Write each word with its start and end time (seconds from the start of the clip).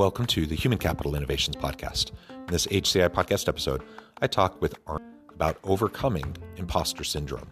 Welcome 0.00 0.24
to 0.28 0.46
the 0.46 0.54
Human 0.54 0.78
Capital 0.78 1.14
Innovations 1.14 1.56
Podcast. 1.56 2.12
In 2.30 2.46
this 2.46 2.66
HCI 2.68 3.10
podcast 3.10 3.48
episode, 3.48 3.82
I 4.22 4.28
talk 4.28 4.58
with 4.62 4.82
Arnie 4.86 5.02
about 5.34 5.58
overcoming 5.62 6.38
imposter 6.56 7.04
syndrome. 7.04 7.50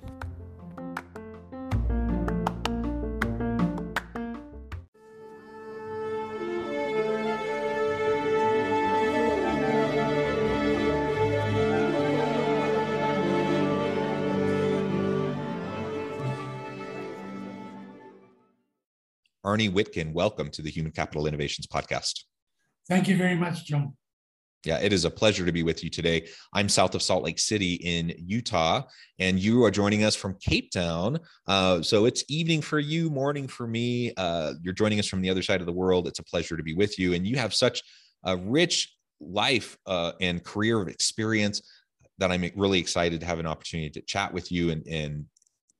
Arnie 19.44 19.70
Witkin, 19.70 20.14
welcome 20.14 20.50
to 20.52 20.62
the 20.62 20.70
Human 20.70 20.92
Capital 20.92 21.26
Innovations 21.26 21.66
Podcast. 21.66 22.24
Thank 22.88 23.08
you 23.08 23.16
very 23.16 23.36
much, 23.36 23.66
John. 23.66 23.94
Yeah, 24.64 24.78
it 24.78 24.92
is 24.92 25.04
a 25.04 25.10
pleasure 25.10 25.46
to 25.46 25.52
be 25.52 25.62
with 25.62 25.84
you 25.84 25.90
today. 25.90 26.26
I'm 26.52 26.68
south 26.68 26.94
of 26.94 27.02
Salt 27.02 27.22
Lake 27.22 27.38
City 27.38 27.74
in 27.74 28.12
Utah, 28.18 28.82
and 29.18 29.38
you 29.38 29.62
are 29.64 29.70
joining 29.70 30.02
us 30.04 30.16
from 30.16 30.36
Cape 30.40 30.72
Town. 30.72 31.20
Uh, 31.46 31.80
so 31.80 32.06
it's 32.06 32.24
evening 32.28 32.60
for 32.60 32.80
you, 32.80 33.08
morning 33.08 33.46
for 33.46 33.68
me. 33.68 34.12
Uh, 34.16 34.54
you're 34.62 34.74
joining 34.74 34.98
us 34.98 35.06
from 35.06 35.20
the 35.20 35.30
other 35.30 35.42
side 35.42 35.60
of 35.60 35.66
the 35.66 35.72
world. 35.72 36.08
It's 36.08 36.18
a 36.18 36.24
pleasure 36.24 36.56
to 36.56 36.62
be 36.62 36.74
with 36.74 36.98
you. 36.98 37.14
And 37.14 37.26
you 37.26 37.36
have 37.36 37.54
such 37.54 37.82
a 38.24 38.36
rich 38.36 38.92
life 39.20 39.78
uh, 39.86 40.12
and 40.20 40.42
career 40.42 40.80
of 40.80 40.88
experience 40.88 41.62
that 42.18 42.32
I'm 42.32 42.50
really 42.56 42.80
excited 42.80 43.20
to 43.20 43.26
have 43.26 43.38
an 43.38 43.46
opportunity 43.46 43.90
to 43.90 44.00
chat 44.02 44.32
with 44.32 44.50
you 44.50 44.70
and, 44.70 44.84
and 44.88 45.26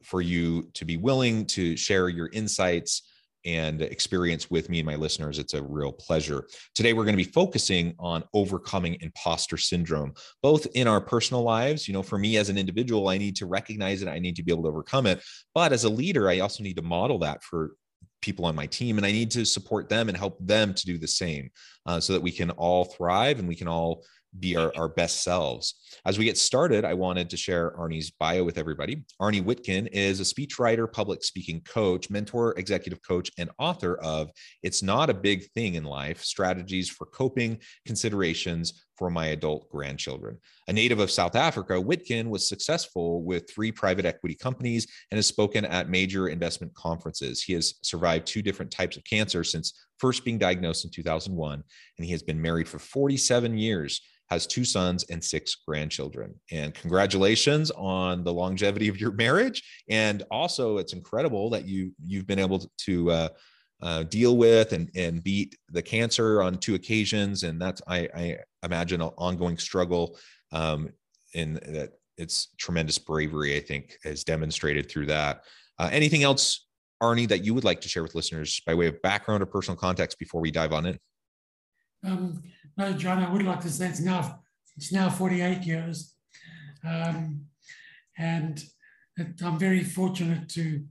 for 0.04 0.20
you 0.20 0.70
to 0.74 0.84
be 0.84 0.96
willing 0.96 1.46
to 1.46 1.76
share 1.76 2.08
your 2.08 2.30
insights 2.32 3.02
and 3.44 3.82
experience 3.82 4.50
with 4.50 4.68
me 4.68 4.80
and 4.80 4.86
my 4.86 4.96
listeners. 4.96 5.38
It's 5.38 5.54
a 5.54 5.62
real 5.62 5.92
pleasure. 5.92 6.46
Today, 6.74 6.92
we're 6.92 7.04
going 7.04 7.16
to 7.16 7.24
be 7.24 7.30
focusing 7.30 7.94
on 7.98 8.24
overcoming 8.34 8.96
imposter 9.00 9.56
syndrome, 9.56 10.12
both 10.42 10.66
in 10.74 10.86
our 10.86 11.00
personal 11.00 11.42
lives. 11.42 11.88
You 11.88 11.94
know, 11.94 12.02
for 12.02 12.18
me 12.18 12.36
as 12.36 12.48
an 12.48 12.58
individual, 12.58 13.08
I 13.08 13.18
need 13.18 13.36
to 13.36 13.46
recognize 13.46 14.02
it, 14.02 14.08
I 14.08 14.18
need 14.18 14.36
to 14.36 14.42
be 14.42 14.52
able 14.52 14.64
to 14.64 14.68
overcome 14.70 15.06
it. 15.06 15.22
But 15.54 15.72
as 15.72 15.84
a 15.84 15.88
leader, 15.88 16.28
I 16.28 16.40
also 16.40 16.62
need 16.62 16.76
to 16.76 16.82
model 16.82 17.18
that 17.20 17.42
for 17.42 17.72
people 18.20 18.44
on 18.44 18.54
my 18.54 18.66
team 18.66 18.96
and 18.96 19.06
i 19.06 19.12
need 19.12 19.30
to 19.30 19.44
support 19.44 19.88
them 19.88 20.08
and 20.08 20.16
help 20.16 20.36
them 20.40 20.74
to 20.74 20.86
do 20.86 20.98
the 20.98 21.06
same 21.06 21.48
uh, 21.86 22.00
so 22.00 22.12
that 22.12 22.22
we 22.22 22.32
can 22.32 22.50
all 22.52 22.84
thrive 22.84 23.38
and 23.38 23.46
we 23.46 23.54
can 23.54 23.68
all 23.68 24.02
be 24.38 24.56
our, 24.56 24.72
our 24.76 24.88
best 24.88 25.22
selves. 25.22 25.74
As 26.04 26.18
we 26.18 26.24
get 26.24 26.38
started, 26.38 26.84
I 26.84 26.94
wanted 26.94 27.30
to 27.30 27.36
share 27.36 27.72
Arnie's 27.72 28.10
bio 28.10 28.44
with 28.44 28.58
everybody. 28.58 29.04
Arnie 29.20 29.42
Witkin 29.42 29.88
is 29.92 30.20
a 30.20 30.22
speechwriter, 30.22 30.90
public 30.90 31.22
speaking 31.22 31.60
coach, 31.62 32.10
mentor, 32.10 32.58
executive 32.58 33.02
coach, 33.02 33.30
and 33.38 33.50
author 33.58 33.96
of 33.96 34.30
It's 34.62 34.82
Not 34.82 35.10
a 35.10 35.14
Big 35.14 35.50
Thing 35.52 35.74
in 35.74 35.84
Life 35.84 36.22
Strategies 36.22 36.88
for 36.88 37.06
Coping, 37.06 37.58
Considerations 37.86 38.84
for 38.98 39.10
My 39.10 39.26
Adult 39.26 39.70
Grandchildren. 39.70 40.38
A 40.66 40.72
native 40.72 40.98
of 40.98 41.10
South 41.10 41.36
Africa, 41.36 41.74
Witkin 41.74 42.28
was 42.28 42.48
successful 42.48 43.22
with 43.22 43.48
three 43.48 43.70
private 43.70 44.04
equity 44.04 44.34
companies 44.34 44.86
and 45.10 45.16
has 45.16 45.26
spoken 45.26 45.64
at 45.64 45.88
major 45.88 46.28
investment 46.28 46.74
conferences. 46.74 47.42
He 47.42 47.52
has 47.52 47.74
survived 47.82 48.26
two 48.26 48.42
different 48.42 48.72
types 48.72 48.96
of 48.96 49.04
cancer 49.04 49.44
since 49.44 49.86
first 49.98 50.24
being 50.24 50.38
diagnosed 50.38 50.84
in 50.84 50.90
2001, 50.90 51.62
and 51.96 52.04
he 52.04 52.10
has 52.12 52.22
been 52.22 52.40
married 52.42 52.68
for 52.68 52.78
47 52.78 53.56
years 53.56 54.00
has 54.30 54.46
two 54.46 54.64
sons 54.64 55.04
and 55.10 55.22
six 55.24 55.54
grandchildren. 55.66 56.34
And 56.50 56.74
congratulations 56.74 57.70
on 57.70 58.24
the 58.24 58.32
longevity 58.32 58.88
of 58.88 59.00
your 59.00 59.12
marriage. 59.12 59.62
And 59.88 60.22
also, 60.30 60.78
it's 60.78 60.92
incredible 60.92 61.50
that 61.50 61.66
you 61.66 61.92
you've 62.04 62.26
been 62.26 62.38
able 62.38 62.70
to 62.78 63.10
uh, 63.10 63.28
uh, 63.80 64.02
deal 64.04 64.36
with 64.36 64.72
and 64.72 64.90
and 64.94 65.22
beat 65.22 65.56
the 65.70 65.82
cancer 65.82 66.42
on 66.42 66.58
two 66.58 66.74
occasions. 66.74 67.42
And 67.42 67.60
that's 67.60 67.80
I, 67.86 68.08
I 68.14 68.38
imagine 68.62 69.00
an 69.00 69.10
ongoing 69.16 69.58
struggle. 69.58 70.18
Um, 70.52 70.90
in 71.34 71.54
that 71.54 71.92
it's 72.16 72.48
tremendous 72.58 72.98
bravery. 72.98 73.56
I 73.56 73.60
think 73.60 73.96
is 74.04 74.24
demonstrated 74.24 74.90
through 74.90 75.06
that. 75.06 75.44
Uh, 75.78 75.88
anything 75.92 76.24
else, 76.24 76.66
Arnie, 77.02 77.28
that 77.28 77.44
you 77.44 77.54
would 77.54 77.64
like 77.64 77.80
to 77.82 77.88
share 77.88 78.02
with 78.02 78.14
listeners 78.14 78.60
by 78.66 78.74
way 78.74 78.88
of 78.88 79.00
background 79.02 79.42
or 79.42 79.46
personal 79.46 79.76
context 79.76 80.18
before 80.18 80.40
we 80.40 80.50
dive 80.50 80.72
on 80.72 80.86
in? 80.86 80.98
Um, 82.04 82.42
no, 82.76 82.92
John, 82.92 83.22
I 83.22 83.32
would 83.32 83.42
like 83.42 83.60
to 83.60 83.70
say 83.70 83.88
it's 83.88 84.00
now 84.00 84.40
it's 84.76 84.92
now 84.92 85.10
48 85.10 85.62
years, 85.62 86.14
um, 86.84 87.46
and 88.16 88.62
I'm 89.44 89.58
very 89.58 89.82
fortunate 89.82 90.48
to 90.50 90.84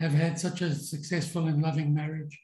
have 0.00 0.12
had 0.12 0.38
such 0.38 0.60
a 0.60 0.74
successful 0.74 1.46
and 1.46 1.62
loving 1.62 1.94
marriage, 1.94 2.38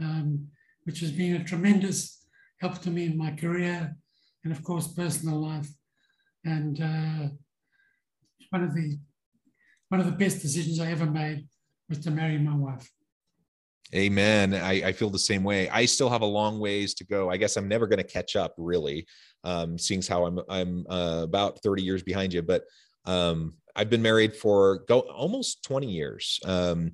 um, 0.00 0.48
which 0.84 1.00
has 1.00 1.12
been 1.12 1.36
a 1.36 1.44
tremendous 1.44 2.26
help 2.60 2.80
to 2.82 2.90
me 2.90 3.06
in 3.06 3.16
my 3.16 3.30
career 3.32 3.96
and, 4.44 4.52
of 4.52 4.62
course, 4.64 4.88
personal 4.88 5.40
life. 5.40 5.68
And 6.44 6.80
uh, 6.80 7.28
one 8.50 8.64
of 8.64 8.74
the 8.74 8.98
one 9.88 10.00
of 10.00 10.06
the 10.06 10.12
best 10.12 10.40
decisions 10.40 10.78
I 10.78 10.90
ever 10.92 11.06
made 11.06 11.48
was 11.88 11.98
to 12.00 12.12
marry 12.12 12.38
my 12.38 12.54
wife. 12.54 12.88
Amen. 13.92 14.54
I, 14.54 14.88
I, 14.88 14.92
feel 14.92 15.10
the 15.10 15.18
same 15.18 15.42
way. 15.42 15.68
I 15.68 15.84
still 15.84 16.08
have 16.08 16.22
a 16.22 16.26
long 16.26 16.60
ways 16.60 16.94
to 16.94 17.04
go. 17.04 17.28
I 17.28 17.36
guess 17.36 17.56
I'm 17.56 17.66
never 17.66 17.88
going 17.88 17.98
to 17.98 18.04
catch 18.04 18.36
up, 18.36 18.54
really, 18.56 19.04
um, 19.42 19.76
seeing 19.76 20.00
how 20.00 20.26
I'm 20.26 20.38
I'm 20.48 20.86
uh, 20.88 21.22
about 21.24 21.60
30 21.64 21.82
years 21.82 22.02
behind 22.04 22.32
you. 22.32 22.40
But 22.40 22.62
um, 23.04 23.54
I've 23.76 23.90
been 23.90 24.02
married 24.02 24.36
for 24.36 24.84
go 24.88 25.00
almost 25.00 25.64
20 25.64 25.86
years, 25.86 26.40
um, 26.44 26.92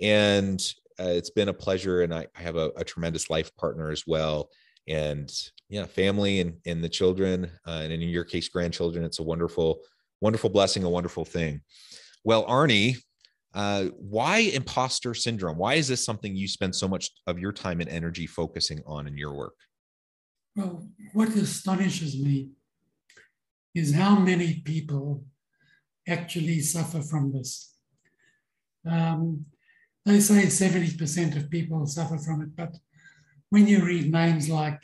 and 0.00 0.60
uh, 0.98 1.08
it's 1.08 1.30
been 1.30 1.48
a 1.48 1.54
pleasure. 1.54 2.02
And 2.02 2.14
I, 2.14 2.26
I 2.36 2.42
have 2.42 2.56
a, 2.56 2.70
a, 2.76 2.84
tremendous 2.84 3.30
life 3.30 3.54
partner 3.56 3.90
as 3.90 4.04
well, 4.06 4.48
and 4.88 5.30
yeah, 5.68 5.86
family 5.86 6.40
and 6.40 6.54
and 6.66 6.82
the 6.82 6.88
children, 6.88 7.50
uh, 7.66 7.80
and 7.82 7.92
in 7.92 8.00
your 8.00 8.24
case, 8.24 8.48
grandchildren. 8.48 9.04
It's 9.04 9.18
a 9.18 9.24
wonderful, 9.24 9.80
wonderful 10.20 10.50
blessing, 10.50 10.84
a 10.84 10.90
wonderful 10.90 11.24
thing. 11.24 11.60
Well, 12.24 12.46
Arnie, 12.46 12.96
uh, 13.54 13.84
why 13.98 14.38
imposter 14.38 15.14
syndrome? 15.14 15.58
Why 15.58 15.74
is 15.74 15.88
this 15.88 16.04
something 16.04 16.34
you 16.34 16.48
spend 16.48 16.74
so 16.74 16.88
much 16.88 17.10
of 17.26 17.38
your 17.38 17.52
time 17.52 17.80
and 17.80 17.88
energy 17.88 18.26
focusing 18.26 18.82
on 18.86 19.06
in 19.06 19.16
your 19.16 19.34
work? 19.34 19.54
Well, 20.56 20.88
what 21.12 21.28
astonishes 21.28 22.18
me 22.18 22.50
is 23.74 23.92
how 23.92 24.18
many 24.18 24.62
people 24.64 25.24
actually 26.06 26.60
suffer 26.60 27.00
from 27.00 27.32
this. 27.32 27.74
Um, 28.88 29.46
they 30.04 30.20
say 30.20 30.44
70% 30.44 31.36
of 31.36 31.50
people 31.50 31.86
suffer 31.86 32.18
from 32.18 32.42
it, 32.42 32.54
but 32.54 32.76
when 33.48 33.66
you 33.66 33.84
read 33.84 34.12
names 34.12 34.48
like 34.48 34.80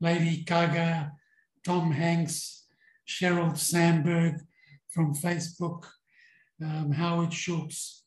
Lady 0.00 0.42
Gaga, 0.44 1.12
Tom 1.64 1.92
Hanks, 1.92 2.66
Sheryl 3.06 3.56
Sandberg 3.56 4.40
from 4.88 5.14
Facebook, 5.14 5.86
um, 6.62 6.92
Howard 6.92 7.32
Schultz, 7.32 8.04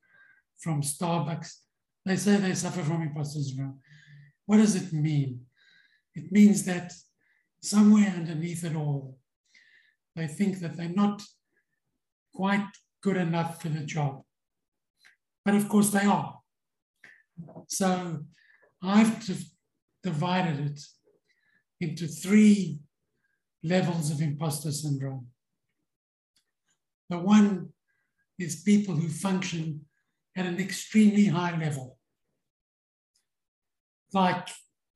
from 0.62 0.82
Starbucks. 0.82 1.56
They 2.06 2.16
say 2.16 2.38
they 2.38 2.54
suffer 2.54 2.82
from 2.82 3.02
imposter 3.02 3.40
syndrome. 3.40 3.80
What 4.46 4.58
does 4.58 4.76
it 4.76 4.94
mean? 4.94 5.42
It 6.16 6.32
means 6.32 6.64
that 6.66 6.94
somewhere 7.62 8.14
underneath 8.16 8.64
it 8.64 8.76
all, 8.76 9.18
they 10.16 10.28
think 10.28 10.60
that 10.60 10.78
they're 10.78 10.90
not 10.90 11.22
quite 12.34 12.68
good 13.02 13.18
enough 13.18 13.62
for 13.62 13.70
the 13.70 13.82
job. 13.82 14.22
But 15.44 15.56
of 15.56 15.68
course 15.68 15.90
they 15.90 16.06
are. 16.06 16.40
So 17.68 18.26
I've 18.82 19.28
divided 20.04 20.60
it 20.60 20.82
into 21.80 22.08
three 22.08 22.80
levels 23.64 24.12
of 24.12 24.22
imposter 24.22 24.72
syndrome. 24.72 25.28
The 27.10 27.20
one 27.20 27.70
is 28.40 28.62
people 28.62 28.96
who 28.96 29.10
function 29.10 29.86
at 30.36 30.46
an 30.46 30.60
extremely 30.60 31.26
high 31.26 31.58
level, 31.58 31.98
like 34.14 34.48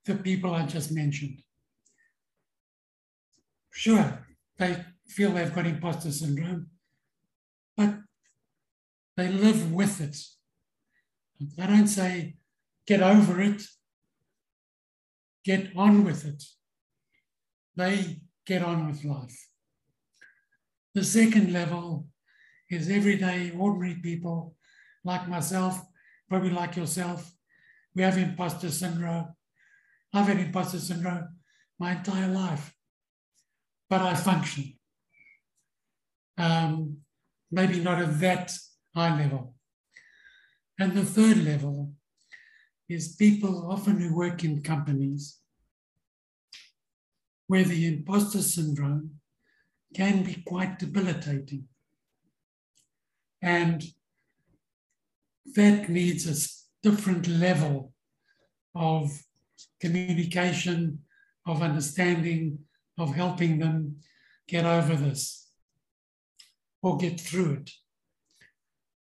the 0.06 0.16
people 0.16 0.54
I 0.54 0.66
just 0.66 0.92
mentioned. 0.92 1.42
Sure, 3.72 4.26
they 4.58 4.84
feel 5.08 5.32
they've 5.32 5.54
got 5.54 5.68
imposter 5.68 6.12
syndrome, 6.12 6.68
but 7.78 7.96
they 9.18 9.30
live 9.30 9.72
with 9.72 10.02
it. 10.02 10.18
They 11.40 11.68
don't 11.68 11.88
say 11.88 12.36
get 12.88 13.02
over 13.02 13.42
it, 13.42 13.62
get 15.44 15.72
on 15.76 16.04
with 16.04 16.26
it. 16.26 16.44
They 17.76 18.22
get 18.46 18.64
on 18.64 18.88
with 18.88 19.04
life. 19.04 19.50
The 20.94 21.04
second 21.04 21.52
level 21.52 22.08
is 22.70 22.90
everyday, 22.90 23.52
ordinary 23.52 23.96
people 23.96 24.56
like 25.04 25.28
myself, 25.28 25.82
probably 26.30 26.52
like 26.52 26.76
yourself. 26.78 27.32
We 27.94 28.04
have 28.04 28.18
imposter 28.18 28.72
syndrome. 28.72 29.34
I've 30.14 30.28
had 30.28 30.40
imposter 30.40 30.80
syndrome 30.80 31.28
my 31.80 31.94
entire 31.94 32.28
life, 32.28 32.74
but 33.90 34.02
I 34.02 34.16
function. 34.16 34.74
Um, 36.38 36.98
maybe 37.52 37.80
not 37.80 38.02
at 38.02 38.20
that 38.20 38.52
high 38.94 39.18
level. 39.18 39.56
And 40.80 40.94
the 40.94 41.06
third 41.06 41.38
level 41.38 41.94
is 42.90 43.16
people 43.16 43.72
often 43.72 44.00
who 44.00 44.16
work 44.16 44.44
in 44.44 44.62
companies 44.62 45.40
where 47.48 47.64
the 47.64 47.88
imposter 47.88 48.42
syndrome 48.42 49.12
can 49.94 50.24
be 50.24 50.44
quite 50.46 50.80
debilitating. 50.80 51.68
And 53.42 53.84
that 55.56 55.90
needs 55.90 56.26
a 56.28 56.88
different 56.88 57.28
level 57.28 57.94
of 58.74 59.24
communication, 59.80 61.00
of 61.46 61.62
understanding, 61.62 62.60
of 62.98 63.16
helping 63.16 63.60
them 63.60 63.98
get 64.48 64.66
over 64.66 64.96
this 64.96 65.45
or 66.86 66.98
get 66.98 67.20
through 67.20 67.54
it. 67.54 67.72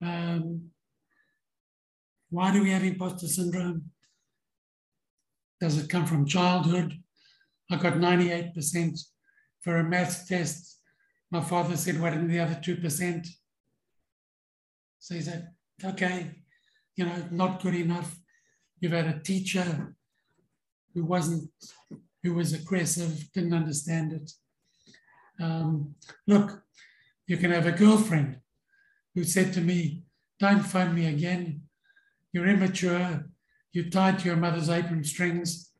Um, 0.01 0.69
why 2.29 2.53
do 2.53 2.63
we 2.63 2.71
have 2.71 2.85
imposter 2.85 3.27
syndrome? 3.27 3.91
Does 5.59 5.77
it 5.77 5.89
come 5.89 6.05
from 6.05 6.25
childhood? 6.25 6.93
I 7.69 7.75
got 7.75 7.95
98% 7.95 8.97
for 9.59 9.75
a 9.75 9.83
math 9.83 10.29
test. 10.29 10.79
My 11.29 11.41
father 11.41 11.75
said, 11.75 11.99
What 11.99 12.13
in 12.13 12.29
the 12.29 12.39
other 12.39 12.55
2%? 12.55 13.27
So 14.99 15.15
he 15.15 15.21
said, 15.21 15.49
Okay, 15.83 16.35
you 16.95 17.05
know, 17.05 17.27
not 17.31 17.61
good 17.61 17.75
enough. 17.75 18.17
You've 18.79 18.93
had 18.93 19.07
a 19.07 19.19
teacher 19.19 19.93
who 20.93 21.03
wasn't, 21.03 21.49
who 22.23 22.33
was 22.33 22.53
aggressive, 22.53 23.29
didn't 23.33 23.53
understand 23.53 24.13
it. 24.13 24.31
Um, 25.43 25.95
look, 26.27 26.63
you 27.27 27.37
can 27.37 27.51
have 27.51 27.65
a 27.65 27.71
girlfriend 27.71 28.39
who 29.13 29.23
said 29.23 29.53
to 29.53 29.61
me, 29.61 30.03
Don't 30.39 30.63
phone 30.63 30.95
me 30.95 31.07
again. 31.07 31.63
You're 32.31 32.47
immature. 32.47 33.25
You're 33.73 33.89
tied 33.89 34.19
to 34.19 34.25
your 34.25 34.37
mother's 34.37 34.69
apron 34.69 35.03
strings, 35.03 35.71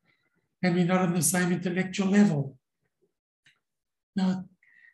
and 0.62 0.74
we're 0.74 0.84
not 0.84 1.00
on 1.00 1.14
the 1.14 1.22
same 1.22 1.52
intellectual 1.52 2.08
level. 2.08 2.56
Now, 4.14 4.44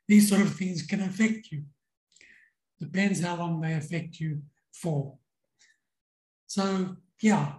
these 0.07 0.29
sort 0.29 0.43
of 0.43 0.55
things 0.55 0.83
can 0.83 1.01
affect 1.01 1.51
you. 1.51 1.65
Depends 2.81 3.21
how 3.21 3.37
long 3.37 3.61
they 3.61 3.75
affect 3.75 4.21
you 4.21 4.43
for. 4.73 5.17
So, 6.47 6.97
yeah, 7.21 7.55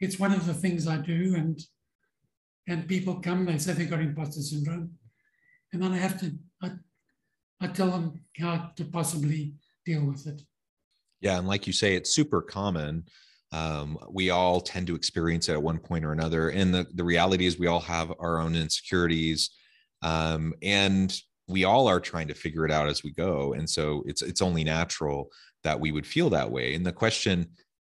it's 0.00 0.18
one 0.18 0.32
of 0.32 0.46
the 0.46 0.54
things 0.54 0.86
I 0.86 0.98
do, 0.98 1.34
and 1.36 1.60
and 2.66 2.88
people 2.88 3.20
come, 3.20 3.44
they 3.44 3.58
say 3.58 3.72
they've 3.72 3.90
got 3.90 4.00
imposter 4.00 4.40
syndrome, 4.40 4.92
and 5.72 5.82
then 5.82 5.92
I 5.92 5.98
have 5.98 6.18
to 6.20 6.32
I, 6.62 6.72
I 7.64 7.68
tell 7.68 7.90
them 7.90 8.20
how 8.38 8.72
to 8.76 8.84
possibly 8.84 9.54
deal 9.86 10.04
with 10.04 10.26
it. 10.26 10.42
Yeah, 11.22 11.38
and 11.38 11.48
like 11.48 11.66
you 11.66 11.72
say, 11.72 11.96
it's 11.96 12.14
super 12.14 12.42
common. 12.42 13.04
Um, 13.52 13.98
we 14.10 14.28
all 14.28 14.60
tend 14.60 14.86
to 14.88 14.94
experience 14.94 15.48
it 15.48 15.54
at 15.54 15.62
one 15.62 15.78
point 15.78 16.04
or 16.04 16.12
another, 16.12 16.50
and 16.50 16.74
the 16.74 16.86
the 16.94 17.04
reality 17.04 17.46
is 17.46 17.58
we 17.58 17.66
all 17.66 17.80
have 17.80 18.12
our 18.20 18.38
own 18.38 18.54
insecurities, 18.54 19.50
um, 20.02 20.52
and 20.60 21.18
we 21.48 21.64
all 21.64 21.88
are 21.88 22.00
trying 22.00 22.28
to 22.28 22.34
figure 22.34 22.66
it 22.66 22.70
out 22.70 22.88
as 22.88 23.02
we 23.02 23.12
go. 23.12 23.54
And 23.54 23.68
so 23.68 24.02
it's 24.06 24.20
it's 24.20 24.42
only 24.42 24.62
natural 24.62 25.30
that 25.62 25.80
we 25.80 25.90
would 25.90 26.06
feel 26.06 26.28
that 26.30 26.50
way. 26.50 26.74
And 26.74 26.84
the 26.84 26.92
question 26.92 27.46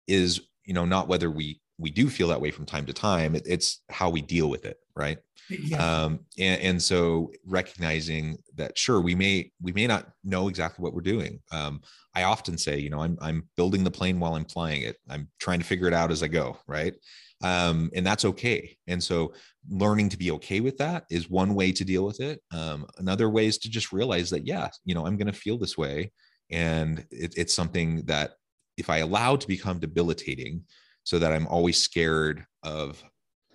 is, 0.07 0.39
you 0.67 0.75
know, 0.75 0.85
not 0.85 1.09
whether 1.09 1.31
we 1.31 1.62
we 1.82 1.90
do 1.90 2.08
feel 2.08 2.29
that 2.29 2.40
way 2.40 2.50
from 2.50 2.64
time 2.64 2.87
to 2.87 2.93
time. 2.93 3.34
It, 3.34 3.43
it's 3.46 3.82
how 3.90 4.08
we 4.08 4.23
deal 4.23 4.49
with 4.49 4.64
it, 4.64 4.79
right? 4.94 5.19
Yeah. 5.50 5.84
Um, 5.84 6.20
and, 6.38 6.62
and, 6.62 6.82
so 6.82 7.32
recognizing 7.44 8.38
that, 8.55 8.79
sure, 8.79 9.00
we 9.00 9.14
may 9.14 9.50
we 9.61 9.73
may 9.73 9.87
not 9.87 10.08
know 10.25 10.49
exactly 10.49 10.82
what 10.82 10.94
we're 10.94 11.00
doing. 11.00 11.40
Um, 11.50 11.82
I 12.14 12.23
often 12.23 12.56
say, 12.56 12.79
you 12.79 12.88
know, 12.88 13.00
I'm 13.00 13.19
I'm 13.20 13.49
building 13.56 13.84
the 13.84 13.90
plane 13.90 14.20
while 14.20 14.34
I'm 14.34 14.44
flying 14.44 14.82
it. 14.82 14.96
I'm 15.11 15.29
trying 15.40 15.58
to 15.58 15.67
figure 15.67 15.88
it 15.88 15.94
out 15.94 16.12
as 16.12 16.23
I 16.23 16.29
go, 16.29 16.56
right? 16.67 16.94
Um, 17.43 17.90
and 17.94 18.06
that's 18.06 18.25
okay. 18.25 18.76
And 18.87 19.02
so 19.02 19.35
learning 19.69 20.11
to 20.11 20.17
be 20.17 20.31
okay 20.32 20.61
with 20.61 20.78
that 20.78 21.05
is 21.11 21.28
one 21.28 21.55
way 21.55 21.73
to 21.73 21.85
deal 21.85 22.05
with 22.05 22.20
it. 22.20 22.40
Um, 22.52 22.87
another 22.99 23.28
way 23.28 23.46
is 23.46 23.58
to 23.58 23.70
just 23.70 23.93
realize 23.93 24.31
that, 24.31 24.46
yeah, 24.46 24.69
you 24.85 24.94
know, 24.94 25.06
I'm 25.06 25.17
going 25.17 25.26
to 25.26 25.32
feel 25.32 25.58
this 25.58 25.76
way, 25.76 26.12
and 26.50 27.05
it, 27.11 27.35
it's 27.37 27.55
something 27.55 28.05
that 28.06 28.35
if 28.76 28.88
I 28.88 28.99
allow 28.99 29.37
to 29.37 29.46
become 29.46 29.81
debilitating, 29.81 30.62
so 31.04 31.19
that 31.19 31.32
I'm 31.32 31.46
always 31.46 31.78
scared 31.78 32.44
of 32.62 33.02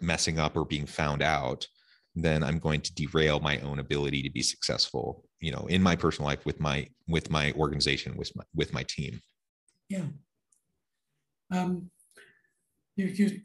messing 0.01 0.39
up 0.39 0.55
or 0.55 0.65
being 0.65 0.85
found 0.85 1.21
out, 1.21 1.65
then 2.15 2.44
I'm 2.44 2.59
going 2.59 2.81
to 2.81 2.94
derail 2.94 3.39
my 3.39 3.59
own 3.59 3.79
ability 3.79 4.23
to 4.23 4.29
be 4.31 4.41
successful, 4.41 5.23
you 5.39 5.51
know, 5.51 5.65
in 5.69 5.81
my 5.81 5.95
personal 5.95 6.27
life 6.27 6.45
with 6.45 6.59
my 6.59 6.88
with 7.07 7.29
my 7.29 7.51
organization, 7.53 8.17
with 8.17 8.35
my 8.35 8.44
with 8.55 8.73
my 8.73 8.83
team. 8.83 9.21
Yeah. 9.89 10.05
Um, 11.51 11.89
you 12.95 13.05
you 13.05 13.41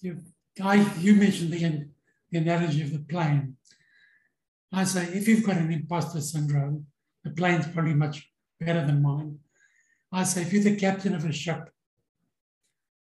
you 0.00 0.18
I 0.62 0.76
you 0.98 1.14
mentioned 1.14 1.52
the, 1.52 1.86
the 2.30 2.38
analogy 2.38 2.82
of 2.82 2.92
the 2.92 3.00
plane. 3.00 3.56
I 4.72 4.84
say 4.84 5.04
if 5.04 5.26
you've 5.26 5.44
got 5.44 5.56
an 5.56 5.72
imposter 5.72 6.20
syndrome, 6.20 6.86
the 7.24 7.30
plane's 7.30 7.66
probably 7.66 7.94
much 7.94 8.30
better 8.60 8.84
than 8.86 9.02
mine. 9.02 9.38
I 10.12 10.24
say 10.24 10.42
if 10.42 10.52
you're 10.52 10.62
the 10.62 10.76
captain 10.76 11.14
of 11.14 11.24
a 11.24 11.32
ship 11.32 11.70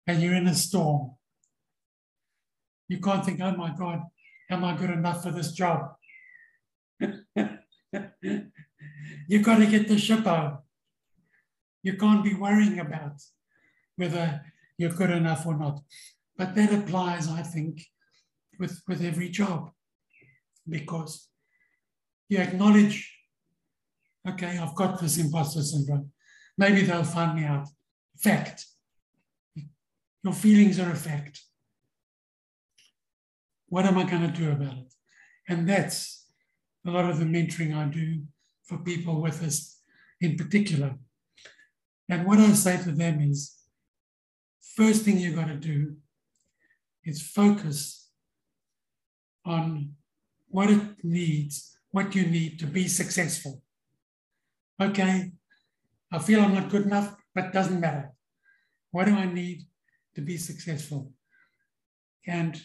and 0.08 0.22
you're 0.22 0.36
in 0.36 0.48
a 0.48 0.56
storm. 0.56 1.12
You 2.88 3.00
can't 3.00 3.26
think, 3.26 3.42
oh 3.42 3.56
my 3.56 3.74
God, 3.76 4.04
am 4.50 4.64
I 4.64 4.76
good 4.76 4.92
enough 4.92 5.24
for 5.24 5.32
this 5.32 5.52
job? 5.52 5.96
You've 7.00 7.24
got 9.44 9.58
to 9.58 9.66
get 9.66 9.88
the 9.88 9.98
ship 9.98 10.28
out. 10.28 10.64
You 11.82 11.98
can't 11.98 12.24
be 12.24 12.34
worrying 12.34 12.80
about 12.80 13.22
whether 13.96 14.42
you're 14.78 14.92
good 14.92 15.12
enough 15.12 15.46
or 15.46 15.58
not. 15.58 15.82
But 16.38 16.56
that 16.56 16.74
applies, 16.74 17.30
I 17.30 17.42
think, 17.42 17.86
with, 18.60 18.82
with 18.88 19.04
every 19.04 19.30
job 19.30 19.72
because 20.68 21.30
you 22.30 22.40
acknowledge, 22.40 23.12
okay, 24.28 24.58
I've 24.58 24.76
got 24.76 25.00
this 25.00 25.18
imposter 25.18 25.62
syndrome. 25.62 26.12
Maybe 26.58 26.82
they'll 26.82 27.04
find 27.04 27.36
me 27.36 27.46
out. 27.46 27.68
Fact. 28.18 28.66
Your 30.26 30.34
feelings 30.34 30.80
are 30.80 30.90
a 30.90 30.96
fact. 30.96 31.40
What 33.68 33.86
am 33.86 34.00
I 34.00 34.10
going 34.10 34.24
to 34.24 34.40
do 34.40 34.52
about 34.52 34.74
it? 34.74 34.92
And 35.48 35.70
that's 35.70 36.26
a 36.84 36.90
lot 36.90 37.08
of 37.08 37.20
the 37.20 37.26
mentoring 37.26 37.78
I 37.78 37.86
do 37.86 38.24
for 38.64 38.80
people 38.80 39.22
with 39.22 39.40
this 39.40 39.82
in 40.20 40.36
particular. 40.36 40.96
And 42.10 42.26
what 42.26 42.40
I 42.40 42.54
say 42.54 42.76
to 42.78 42.92
them 42.92 43.22
is 43.22 43.56
first 44.76 45.04
thing 45.04 45.20
you've 45.20 45.36
got 45.36 45.48
to 45.50 45.58
do 45.58 45.96
is 47.04 47.22
focus 47.22 48.10
on 49.46 49.94
what 50.48 50.72
it 50.72 50.82
needs, 51.04 51.78
what 51.92 52.16
you 52.16 52.26
need 52.26 52.58
to 52.62 52.66
be 52.66 52.88
successful. 52.88 53.62
Okay, 54.82 55.34
I 56.12 56.18
feel 56.18 56.42
I'm 56.42 56.56
not 56.56 56.70
good 56.72 56.88
enough, 56.88 57.16
but 57.36 57.54
doesn't 57.54 57.80
matter. 57.80 58.12
What 58.90 59.06
do 59.06 59.14
I 59.14 59.32
need 59.32 59.68
to 60.16 60.22
be 60.22 60.38
successful. 60.38 61.12
And 62.28 62.60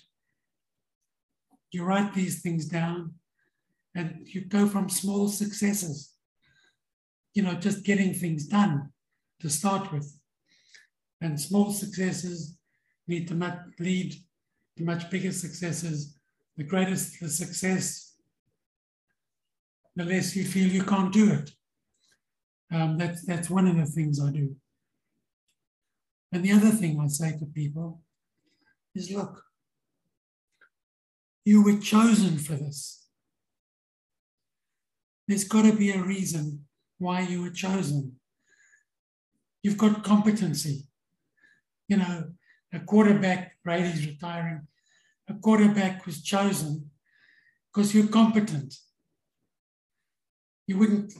you 1.71 1.85
write 1.85 2.15
these 2.15 2.41
things 2.41 2.67
down 2.67 3.15
and 3.95 4.27
you 4.27 4.43
go 4.43 4.67
from 4.67 4.89
small 4.89 5.29
successes, 5.29 6.15
you 7.35 7.43
know, 7.43 7.55
just 7.55 7.85
getting 7.85 8.15
things 8.15 8.47
done 8.47 8.91
to 9.41 9.51
start 9.51 9.93
with. 9.93 10.17
And 11.21 11.41
small 11.41 11.71
successes 11.73 12.57
lead 13.09 13.29
to 13.29 13.35
much, 13.35 13.59
lead 13.79 14.15
to 14.79 14.85
much 14.85 15.11
bigger 15.11 15.33
successes. 15.33 16.17
The 16.57 16.65
greater 16.65 16.91
the 16.91 17.29
success, 17.29 18.15
the 19.97 20.05
less 20.05 20.37
you 20.37 20.45
feel 20.45 20.69
you 20.69 20.85
can't 20.85 21.13
do 21.13 21.33
it. 21.33 21.51
Um, 22.73 22.97
that's, 22.97 23.25
that's 23.25 23.51
one 23.51 23.67
of 23.67 23.77
the 23.77 23.87
things 23.87 24.21
I 24.23 24.31
do. 24.31 24.55
And 26.33 26.45
the 26.45 26.53
other 26.53 26.71
thing 26.71 27.01
I 27.01 27.09
say 27.09 27.37
to 27.39 27.47
people 27.47 28.03
is 28.95 29.11
look, 29.11 29.45
you 31.45 31.63
were 31.63 31.79
chosen 31.79 32.39
for 32.39 32.55
this. 32.55 33.07
There's 35.27 35.45
got 35.45 35.63
to 35.63 35.73
be 35.73 35.91
a 35.91 36.03
reason 36.03 36.67
why 36.99 37.21
you 37.21 37.43
were 37.43 37.51
chosen. 37.51 38.17
You've 39.63 39.79
got 39.79 40.05
competency. 40.05 40.87
you 41.89 41.97
know, 41.97 42.25
a 42.73 42.79
quarterback, 42.79 43.57
Brady's 43.65 44.07
retiring, 44.07 44.69
a 45.29 45.35
quarterback 45.35 46.07
was 46.07 46.23
chosen 46.23 46.91
because 47.73 47.93
you're 47.95 48.07
competent. 48.07 48.75
You 50.69 50.79
wouldn't, 50.79 51.13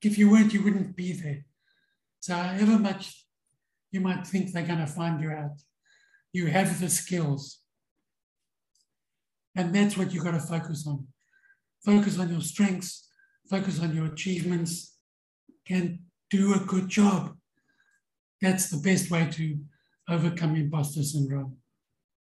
if 0.00 0.16
you 0.16 0.30
weren't, 0.30 0.54
you 0.54 0.62
wouldn't 0.62 0.94
be 0.94 1.12
there. 1.12 1.44
So, 2.20 2.34
however 2.34 2.78
much 2.78 3.21
you 3.92 4.00
might 4.00 4.26
think 4.26 4.52
they're 4.52 4.66
going 4.66 4.78
to 4.78 4.86
find 4.86 5.20
you 5.20 5.30
out, 5.30 5.60
you 6.32 6.46
have 6.46 6.80
the 6.80 6.88
skills. 6.88 7.60
And 9.54 9.74
that's 9.74 9.96
what 9.96 10.12
you've 10.12 10.24
got 10.24 10.32
to 10.32 10.40
focus 10.40 10.86
on. 10.86 11.06
Focus 11.84 12.18
on 12.18 12.30
your 12.30 12.40
strengths, 12.40 13.08
focus 13.50 13.80
on 13.80 13.94
your 13.94 14.06
achievements, 14.06 14.96
and 15.68 15.98
do 16.30 16.54
a 16.54 16.58
good 16.58 16.88
job. 16.88 17.36
That's 18.40 18.70
the 18.70 18.78
best 18.78 19.10
way 19.10 19.28
to 19.32 19.58
overcome 20.08 20.56
imposter 20.56 21.02
syndrome. 21.02 21.58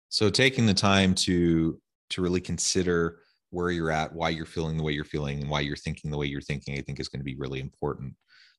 So 0.08 0.30
taking 0.30 0.66
the 0.66 0.74
time 0.74 1.14
to 1.16 1.78
to 2.10 2.22
really 2.22 2.40
consider 2.40 3.18
where 3.50 3.70
you're 3.70 3.90
at, 3.90 4.14
why 4.14 4.30
you're 4.30 4.46
feeling 4.46 4.78
the 4.78 4.82
way 4.82 4.92
you're 4.92 5.04
feeling, 5.04 5.40
and 5.40 5.50
why 5.50 5.60
you're 5.60 5.76
thinking 5.76 6.10
the 6.10 6.16
way 6.16 6.26
you're 6.26 6.40
thinking, 6.40 6.78
I 6.78 6.80
think 6.80 6.98
is 6.98 7.08
going 7.08 7.20
to 7.20 7.24
be 7.24 7.36
really 7.36 7.60
important. 7.60 8.14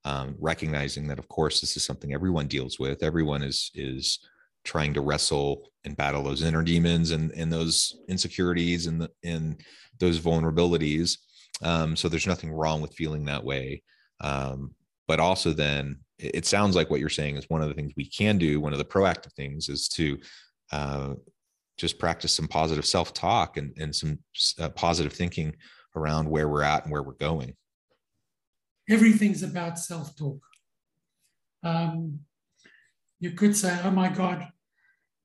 Um, 0.06 0.36
recognizing 0.39 1.08
that, 1.08 1.20
of 1.20 1.27
course, 1.27 1.60
this 1.60 1.75
is 1.75 1.84
something 1.84 2.13
everyone 2.13 2.48
deals 2.48 2.79
with. 2.79 3.03
Everyone 3.03 3.44
is 3.44 3.70
is 3.75 4.20
trying 4.63 4.94
to 4.94 5.01
wrestle 5.01 5.72
and 5.84 5.98
battle 5.98 6.24
those 6.24 6.41
inner 6.41 6.63
demons 6.63 7.12
and 7.12 7.32
and 7.32 7.51
those 7.51 8.00
insecurities 8.08 8.88
and 8.88 9.01
the, 9.01 9.10
and 9.24 9.62
those 10.00 10.20
vulnerabilities. 10.20 11.18
Um, 11.62 11.96
so 11.96 12.08
there's 12.08 12.27
nothing 12.27 12.51
wrong 12.51 12.82
with 12.82 12.94
feeling 12.94 13.25
that 13.25 13.44
way. 13.44 13.84
Um, 14.22 14.74
but 15.08 15.20
also 15.20 15.51
then 15.53 16.00
it 16.20 16.46
sounds 16.46 16.75
like 16.75 16.89
what 16.89 17.00
you're 17.00 17.10
saying 17.10 17.38
is 17.38 17.50
one 17.50 17.62
of 17.62 17.70
the 17.70 17.74
things 17.74 17.94
we 17.96 18.06
can 18.06 18.38
do 18.38 18.60
one 18.60 18.74
of 18.74 18.79
the 18.79 18.86
proactive 18.86 19.34
things 19.34 19.70
is 19.70 19.88
to 19.88 20.20
uh, 20.72 21.13
just 21.77 21.98
practice 21.98 22.34
some 22.34 22.48
positive 22.48 22.86
self-talk 22.86 23.58
and, 23.58 23.75
and 23.79 23.96
some 23.96 24.20
uh, 24.60 24.70
positive 24.70 25.13
thinking 25.13 25.56
around 25.96 26.29
where 26.29 26.50
we're 26.50 26.62
at 26.62 26.84
and 26.84 26.91
where 26.91 27.03
we're 27.03 27.13
going 27.13 27.56
everything's 28.89 29.43
about 29.43 29.79
self-talk 29.79 30.41
um, 31.63 32.19
you 33.19 33.31
could 33.31 33.55
say 33.55 33.77
oh 33.84 33.91
my 33.91 34.10
god 34.10 34.48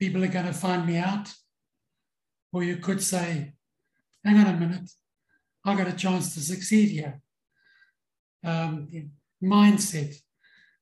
people 0.01 0.23
are 0.25 0.29
going 0.29 0.47
to 0.47 0.53
find 0.53 0.87
me 0.87 0.97
out 0.97 1.33
or 2.53 2.63
you 2.63 2.77
could 2.77 3.03
say 3.03 3.53
hang 4.25 4.39
on 4.39 4.55
a 4.55 4.59
minute 4.59 4.91
i 5.65 5.75
got 5.75 5.89
a 5.89 5.93
chance 5.93 6.35
to 6.35 6.41
succeed 6.41 6.91
here 6.91 7.21
um, 8.45 8.89
mindset, 9.43 10.15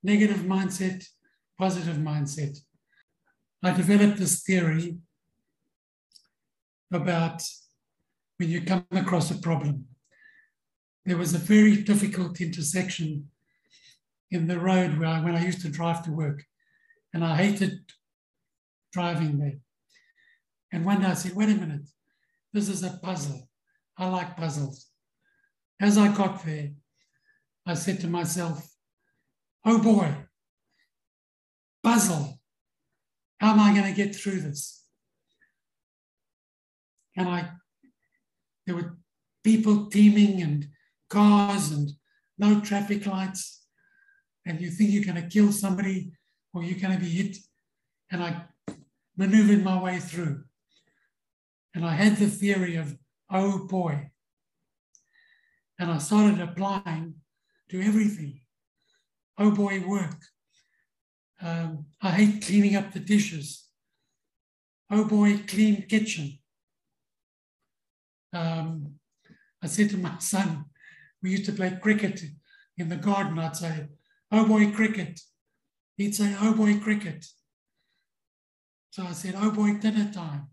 negative 0.03 0.39
mindset, 0.39 1.05
positive 1.59 1.97
mindset. 1.97 2.59
I 3.63 3.73
developed 3.73 4.19
this 4.19 4.43
theory 4.43 4.99
about 6.93 7.43
when 8.39 8.51
you 8.51 8.63
come 8.63 8.85
across 8.91 9.31
a 9.31 9.39
problem. 9.39 9.87
There 11.05 11.17
was 11.17 11.35
a 11.35 11.39
very 11.39 11.77
difficult 11.77 12.41
intersection 12.41 13.29
in 14.31 14.47
the 14.47 14.59
road 14.59 14.99
where 14.99 15.09
I, 15.09 15.21
when 15.21 15.37
I 15.37 15.45
used 15.45 15.63
to 15.63 15.69
drive 15.69 16.05
to 16.05 16.13
work, 16.13 16.45
and 17.13 17.25
I 17.25 17.37
hated 17.37 17.81
driving 18.93 19.39
there. 19.39 19.59
And 20.73 20.87
one 20.87 21.01
day 21.01 21.09
I 21.09 21.15
said, 21.15 21.35
wait 21.35 21.51
a 21.51 21.55
minute, 21.55 21.89
this 22.53 22.69
is 22.69 22.83
a 22.83 22.99
puzzle. 23.03 23.49
I 23.99 24.09
like 24.09 24.37
puzzles. 24.37 24.87
As 25.81 25.99
I 25.99 26.15
got 26.15 26.45
there, 26.45 26.71
I 27.67 27.75
said 27.75 28.01
to 28.01 28.07
myself, 28.07 28.67
oh 29.65 29.83
boy, 29.83 30.15
puzzle. 31.83 32.39
How 33.39 33.53
am 33.53 33.61
I 33.61 33.75
going 33.75 33.93
to 33.93 33.97
get 33.97 34.15
through 34.15 34.41
this? 34.41 34.85
And 37.17 37.29
I, 37.29 37.51
there 38.67 38.77
were 38.77 38.97
people 39.43 39.91
teeming 39.91 40.41
and 40.41 40.69
cars 41.13 41.71
and 41.71 41.91
no 42.39 42.61
traffic 42.61 43.07
lights. 43.07 43.67
And 44.47 44.61
you 44.61 44.71
think 44.71 44.91
you're 44.91 45.05
going 45.05 45.23
to 45.23 45.29
kill 45.29 45.53
somebody 45.53 46.13
or 46.53 46.63
you're 46.65 46.81
going 46.81 46.95
to 46.95 47.05
be 47.05 47.11
hit. 47.11 47.37
And 48.11 48.23
I 48.23 48.45
maneuvered 49.17 49.63
my 49.63 49.81
way 49.81 49.99
through. 49.99 50.45
And 51.75 51.85
I 51.85 51.95
had 51.95 52.17
the 52.17 52.29
theory 52.29 52.77
of, 52.77 52.97
oh 53.31 53.67
boy. 53.67 54.11
And 55.79 55.91
I 55.91 55.99
started 55.99 56.41
applying 56.41 57.15
do 57.69 57.81
everything. 57.81 58.41
Oh 59.39 59.51
boy, 59.51 59.83
work. 59.87 60.21
Um, 61.41 61.87
I 62.03 62.11
hate 62.11 62.45
cleaning 62.45 62.77
up 62.77 62.93
the 62.93 63.01
dishes. 63.01 63.67
Oh 64.91 65.05
boy, 65.07 65.39
clean 65.49 65.87
kitchen. 65.89 66.39
Um, 68.35 68.97
I 69.63 69.67
said 69.69 69.89
to 69.91 69.97
my 69.97 70.19
son, 70.19 70.67
we 71.23 71.31
used 71.31 71.47
to 71.47 71.53
play 71.53 71.79
cricket 71.81 72.21
in 72.77 72.89
the 72.89 72.97
garden. 72.97 73.39
I'd 73.39 73.57
say, 73.57 73.89
oh 74.31 74.47
boy, 74.47 74.73
cricket. 74.73 75.21
He'd 75.97 76.15
say, 76.15 76.35
oh 76.41 76.55
boy, 76.55 76.79
cricket. 76.79 77.25
So 78.91 79.05
I 79.05 79.13
said, 79.13 79.35
oh 79.39 79.51
boy, 79.51 79.75
dinner 79.75 80.11
time. 80.13 80.49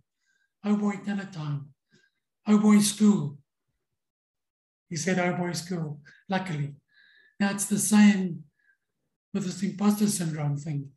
Oh 0.63 0.75
boy, 0.75 0.93
dinner 1.05 1.29
time. 1.31 1.69
Oh 2.47 2.57
boy, 2.57 2.79
school. 2.79 3.37
He 4.89 4.95
said, 4.95 5.19
oh 5.19 5.37
boy, 5.37 5.53
school, 5.53 6.01
luckily. 6.29 6.75
Now 7.39 7.51
it's 7.51 7.65
the 7.65 7.79
same 7.79 8.43
with 9.33 9.45
this 9.45 9.63
imposter 9.63 10.07
syndrome 10.07 10.57
thing. 10.57 10.89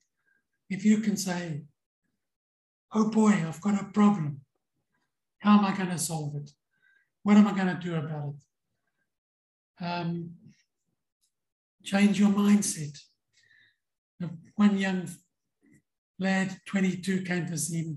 If 0.71 0.85
you 0.85 0.99
can 0.99 1.17
say, 1.17 1.63
oh 2.95 3.11
boy, 3.11 3.45
I've 3.47 3.61
got 3.61 3.81
a 3.81 3.85
problem. 3.85 4.41
How 5.39 5.59
am 5.59 5.65
I 5.65 5.77
going 5.77 5.91
to 5.91 5.99
solve 5.99 6.37
it? 6.37 6.51
What 7.23 7.37
am 7.37 7.47
I 7.47 7.53
going 7.53 7.67
to 7.67 7.81
do 7.81 7.95
about 7.95 8.35
it? 8.37 8.45
Um, 9.81 10.31
change 11.83 12.21
your 12.21 12.31
mindset. 12.31 12.97
One 14.57 14.79
young 14.79 15.09
lad, 16.19 16.57
22, 16.67 17.23
came 17.23 17.47
to 17.47 17.59
see 17.59 17.83
me, 17.83 17.97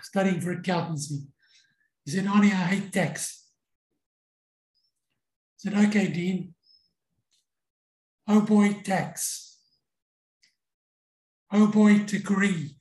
studying 0.00 0.40
for 0.40 0.52
accountancy. 0.52 1.26
He 2.04 2.12
said, 2.12 2.24
Arnie, 2.24 2.52
I 2.52 2.66
hate 2.74 2.92
tax 2.92 3.46
He 5.60 5.70
said, 5.70 5.86
okay, 5.86 6.08
Dean. 6.08 6.54
Oh 8.28 8.42
boy, 8.42 8.80
tax. 8.84 9.58
Oh 11.52 11.66
boy, 11.66 12.04
degree. 12.04 12.76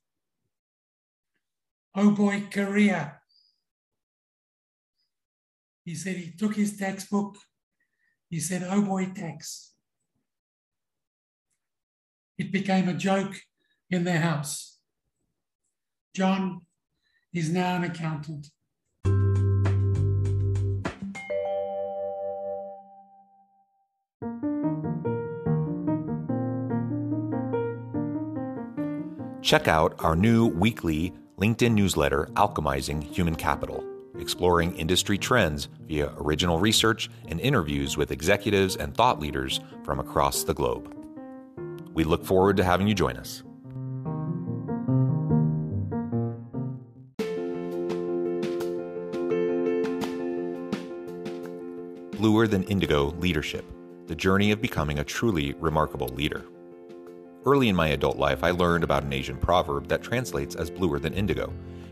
Oh 1.96 2.12
boy, 2.12 2.44
career. 2.52 3.19
He 5.90 5.96
said 5.96 6.18
he 6.18 6.30
took 6.30 6.54
his 6.54 6.78
textbook. 6.78 7.36
He 8.30 8.40
said, 8.40 8.62
oh 8.70 8.84
boy, 8.84 9.08
tax. 9.08 9.72
It 12.38 12.52
became 12.52 12.88
a 12.88 12.94
joke 12.94 13.34
in 13.90 14.04
their 14.04 14.20
house. 14.20 14.78
John 16.14 16.62
is 17.34 17.50
now 17.50 17.78
an 17.78 17.86
accountant. 17.86 18.52
Check 29.42 29.68
out 29.68 29.96
our 29.98 30.16
new 30.16 30.46
weekly 30.46 31.14
LinkedIn 31.40 31.74
newsletter, 31.74 32.30
Alchemizing 32.34 33.02
Human 33.02 33.34
Capital, 33.34 33.84
exploring 34.20 34.76
industry 34.76 35.18
trends 35.18 35.70
via 35.88 36.14
original 36.18 36.60
research 36.60 37.10
and 37.28 37.40
interviews 37.40 37.98
with 37.98 38.12
executives 38.12 38.76
and 38.76 38.96
thought 38.96 39.20
leaders 39.20 39.60
from 39.84 40.00
across 40.00 40.44
the 40.44 40.54
globe. 40.54 40.94
We 41.94 42.04
look 42.04 42.26
forward 42.26 42.58
to 42.58 42.64
having 42.64 42.88
you 42.88 42.94
join 42.94 43.18
us. 43.18 43.44
Bluer 52.20 52.48
Than 52.48 52.64
Indigo 52.64 53.12
Leadership 53.20 53.64
The 54.08 54.16
Journey 54.16 54.52
of 54.52 54.62
Becoming 54.62 55.00
a 55.00 55.06
Truly 55.06 55.54
Remarkable 55.54 56.10
Leader. 56.10 56.44
Early 57.46 57.70
in 57.70 57.76
my 57.78 57.88
adult 57.88 58.18
life, 58.18 58.44
I 58.44 58.52
learned 58.52 58.84
about 58.84 59.04
an 59.04 59.14
Asian 59.14 59.38
proverb 59.38 59.88
that 59.88 60.04
translates 60.04 60.54
as 60.56 60.70
bluer 60.70 61.00
than 61.00 61.14
indigo. 61.14 61.54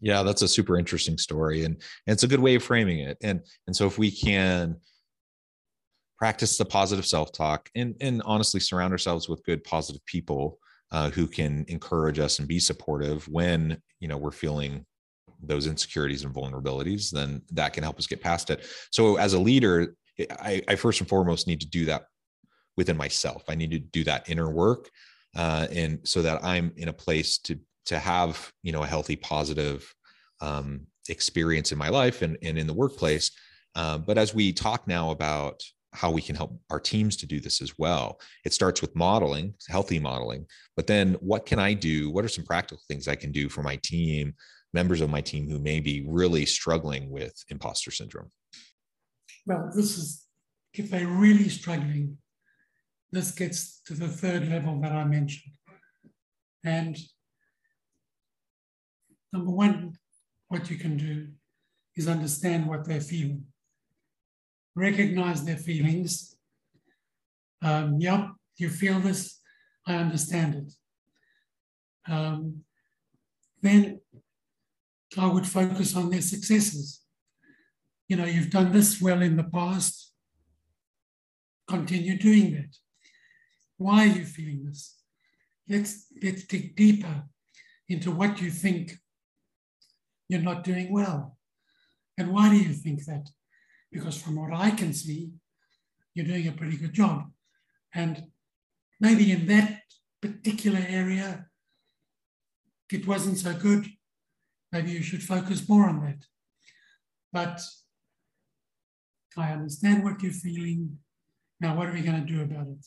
Yeah, 0.00 0.22
that's 0.22 0.42
a 0.42 0.48
super 0.48 0.78
interesting 0.78 1.18
story, 1.18 1.64
and, 1.64 1.74
and 1.74 2.14
it's 2.14 2.22
a 2.22 2.28
good 2.28 2.40
way 2.40 2.54
of 2.54 2.62
framing 2.62 3.00
it. 3.00 3.18
And 3.22 3.40
and 3.66 3.74
so 3.74 3.86
if 3.86 3.98
we 3.98 4.10
can 4.10 4.76
practice 6.18 6.58
the 6.58 6.64
positive 6.64 7.06
self-talk 7.06 7.70
and 7.76 7.94
and 8.00 8.20
honestly 8.24 8.60
surround 8.60 8.92
ourselves 8.92 9.28
with 9.28 9.44
good 9.44 9.62
positive 9.64 10.04
people 10.04 10.58
uh, 10.90 11.10
who 11.10 11.26
can 11.26 11.64
encourage 11.68 12.18
us 12.18 12.38
and 12.38 12.48
be 12.48 12.58
supportive 12.58 13.26
when 13.28 13.80
you 14.00 14.08
know 14.08 14.16
we're 14.16 14.30
feeling 14.30 14.84
those 15.40 15.68
insecurities 15.68 16.24
and 16.24 16.34
vulnerabilities 16.34 17.10
then 17.10 17.40
that 17.52 17.72
can 17.72 17.84
help 17.84 17.98
us 17.98 18.06
get 18.08 18.20
past 18.20 18.50
it 18.50 18.66
so 18.90 19.16
as 19.16 19.34
a 19.34 19.38
leader 19.38 19.94
i, 20.40 20.60
I 20.66 20.74
first 20.74 21.00
and 21.00 21.08
foremost 21.08 21.46
need 21.46 21.60
to 21.60 21.68
do 21.68 21.84
that 21.84 22.06
within 22.76 22.96
myself 22.96 23.44
i 23.48 23.54
need 23.54 23.70
to 23.70 23.78
do 23.78 24.02
that 24.04 24.28
inner 24.28 24.50
work 24.50 24.90
uh, 25.36 25.68
and 25.70 26.00
so 26.02 26.22
that 26.22 26.42
i'm 26.42 26.72
in 26.76 26.88
a 26.88 26.92
place 26.92 27.38
to 27.38 27.58
to 27.88 27.98
have 27.98 28.52
you 28.62 28.72
know 28.72 28.82
a 28.82 28.86
healthy 28.86 29.16
positive 29.16 29.92
um, 30.40 30.86
experience 31.08 31.72
in 31.72 31.78
my 31.78 31.88
life 31.88 32.22
and, 32.22 32.36
and 32.42 32.58
in 32.58 32.66
the 32.66 32.74
workplace. 32.74 33.30
Uh, 33.74 33.98
but 33.98 34.18
as 34.18 34.34
we 34.34 34.52
talk 34.52 34.86
now 34.86 35.10
about 35.10 35.62
how 35.94 36.10
we 36.10 36.20
can 36.20 36.36
help 36.36 36.60
our 36.70 36.78
teams 36.78 37.16
to 37.16 37.26
do 37.26 37.40
this 37.40 37.62
as 37.62 37.78
well 37.78 38.20
it 38.44 38.52
starts 38.52 38.82
with 38.82 38.94
modeling 38.94 39.54
healthy 39.68 39.98
modeling. 39.98 40.46
But 40.76 40.86
then 40.86 41.14
what 41.20 41.46
can 41.46 41.58
i 41.58 41.72
do? 41.72 42.10
What 42.10 42.24
are 42.24 42.28
some 42.28 42.44
practical 42.44 42.82
things 42.88 43.08
i 43.08 43.14
can 43.14 43.32
do 43.32 43.48
for 43.48 43.62
my 43.62 43.76
team 43.82 44.34
members 44.74 45.00
of 45.00 45.08
my 45.08 45.22
team 45.22 45.48
who 45.48 45.58
may 45.58 45.80
be 45.80 46.04
really 46.06 46.44
struggling 46.44 47.10
with 47.10 47.34
imposter 47.48 47.90
syndrome? 47.90 48.30
Well 49.46 49.70
this 49.74 49.96
is 49.96 50.26
if 50.74 50.90
they're 50.90 51.06
really 51.06 51.48
struggling 51.48 52.18
this 53.10 53.30
gets 53.30 53.80
to 53.86 53.94
the 53.94 54.08
third 54.08 54.46
level 54.48 54.78
that 54.82 54.92
i 54.92 55.04
mentioned. 55.04 55.54
And 56.64 56.98
Number 59.32 59.50
one, 59.50 59.96
what 60.48 60.70
you 60.70 60.76
can 60.76 60.96
do 60.96 61.28
is 61.96 62.08
understand 62.08 62.66
what 62.66 62.86
they're 62.86 63.00
feeling. 63.00 63.44
Recognize 64.74 65.44
their 65.44 65.56
feelings. 65.56 66.36
Um, 67.60 67.96
yep, 67.98 68.28
you 68.56 68.70
feel 68.70 69.00
this. 69.00 69.40
I 69.86 69.96
understand 69.96 70.54
it. 70.54 70.72
Um, 72.10 72.64
then 73.60 74.00
I 75.16 75.26
would 75.26 75.46
focus 75.46 75.96
on 75.96 76.10
their 76.10 76.22
successes. 76.22 77.00
You 78.08 78.16
know, 78.16 78.24
you've 78.24 78.50
done 78.50 78.72
this 78.72 79.00
well 79.00 79.22
in 79.22 79.36
the 79.36 79.44
past. 79.44 80.12
Continue 81.68 82.16
doing 82.16 82.52
that. 82.54 82.76
Why 83.76 84.04
are 84.04 84.18
you 84.18 84.24
feeling 84.24 84.64
this? 84.64 84.96
Let's 85.68 86.06
let's 86.22 86.44
dig 86.44 86.74
deeper 86.74 87.24
into 87.88 88.10
what 88.10 88.40
you 88.40 88.50
think 88.50 88.96
you're 90.28 90.40
not 90.40 90.64
doing 90.64 90.92
well. 90.92 91.36
And 92.16 92.32
why 92.32 92.50
do 92.50 92.56
you 92.56 92.72
think 92.72 93.04
that? 93.06 93.28
Because 93.90 94.20
from 94.20 94.36
what 94.36 94.52
I 94.52 94.70
can 94.70 94.92
see, 94.92 95.30
you're 96.14 96.26
doing 96.26 96.48
a 96.48 96.52
pretty 96.52 96.76
good 96.76 96.92
job. 96.92 97.30
And 97.94 98.24
maybe 99.00 99.32
in 99.32 99.46
that 99.46 99.82
particular 100.20 100.84
area, 100.88 101.46
it 102.92 103.06
wasn't 103.06 103.38
so 103.38 103.54
good. 103.54 103.86
Maybe 104.72 104.90
you 104.90 105.02
should 105.02 105.22
focus 105.22 105.68
more 105.68 105.88
on 105.88 106.00
that. 106.04 106.24
But 107.32 107.60
I 109.36 109.52
understand 109.52 110.04
what 110.04 110.22
you're 110.22 110.32
feeling. 110.32 110.98
Now, 111.60 111.76
what 111.76 111.88
are 111.88 111.92
we 111.92 112.00
going 112.00 112.26
to 112.26 112.32
do 112.32 112.42
about 112.42 112.68
it? 112.68 112.84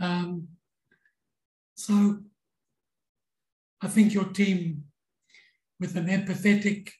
Um, 0.00 0.48
so 1.74 2.18
I 3.80 3.88
think 3.88 4.12
your 4.12 4.26
team, 4.26 4.84
with 5.78 5.96
an 5.96 6.06
empathetic 6.06 6.90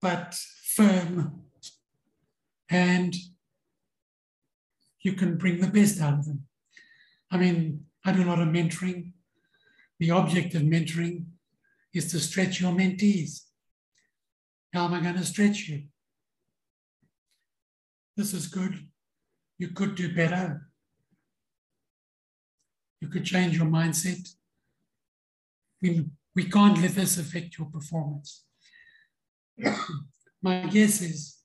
but 0.00 0.34
firm 0.74 1.42
hand, 2.68 3.16
you 5.02 5.14
can 5.14 5.36
bring 5.36 5.60
the 5.60 5.66
best 5.66 6.00
out 6.00 6.14
of 6.14 6.26
them. 6.26 6.44
I 7.30 7.38
mean, 7.38 7.86
I 8.04 8.12
do 8.12 8.24
a 8.24 8.28
lot 8.28 8.40
of 8.40 8.48
mentoring. 8.48 9.12
The 9.98 10.10
object 10.10 10.54
of 10.54 10.62
mentoring 10.62 11.26
is 11.92 12.10
to 12.12 12.20
stretch 12.20 12.60
your 12.60 12.72
mentees. 12.72 13.42
How 14.72 14.84
am 14.84 14.94
I 14.94 15.00
going 15.00 15.16
to 15.16 15.24
stretch 15.24 15.68
you? 15.68 15.84
This 18.16 18.32
is 18.34 18.46
good. 18.46 18.86
You 19.58 19.68
could 19.68 19.94
do 19.94 20.14
better. 20.14 20.68
You 23.00 23.08
could 23.08 23.24
change 23.24 23.56
your 23.56 23.66
mindset. 23.66 24.28
We, 25.82 26.06
we 26.34 26.44
can't 26.44 26.80
let 26.80 26.92
this 26.92 27.18
affect 27.18 27.58
your 27.58 27.68
performance. 27.68 28.44
My 30.42 30.66
guess 30.66 31.00
is 31.02 31.38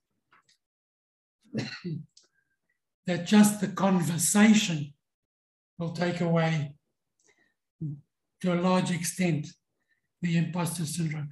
that 3.06 3.26
just 3.26 3.62
the 3.62 3.70
conversation 3.70 4.94
will 5.78 5.92
take 5.92 6.22
away 6.22 6.76
to 8.42 8.54
a 8.54 8.62
large 8.62 8.92
extent 8.92 9.48
the 10.26 10.38
imposter 10.38 10.86
syndrome. 10.86 11.30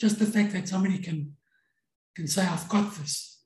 Just 0.00 0.18
the 0.18 0.26
fact 0.26 0.52
that 0.52 0.68
somebody 0.68 0.98
can, 0.98 1.36
can 2.16 2.26
say, 2.26 2.44
I've 2.46 2.68
got 2.68 2.94
this. 2.96 3.44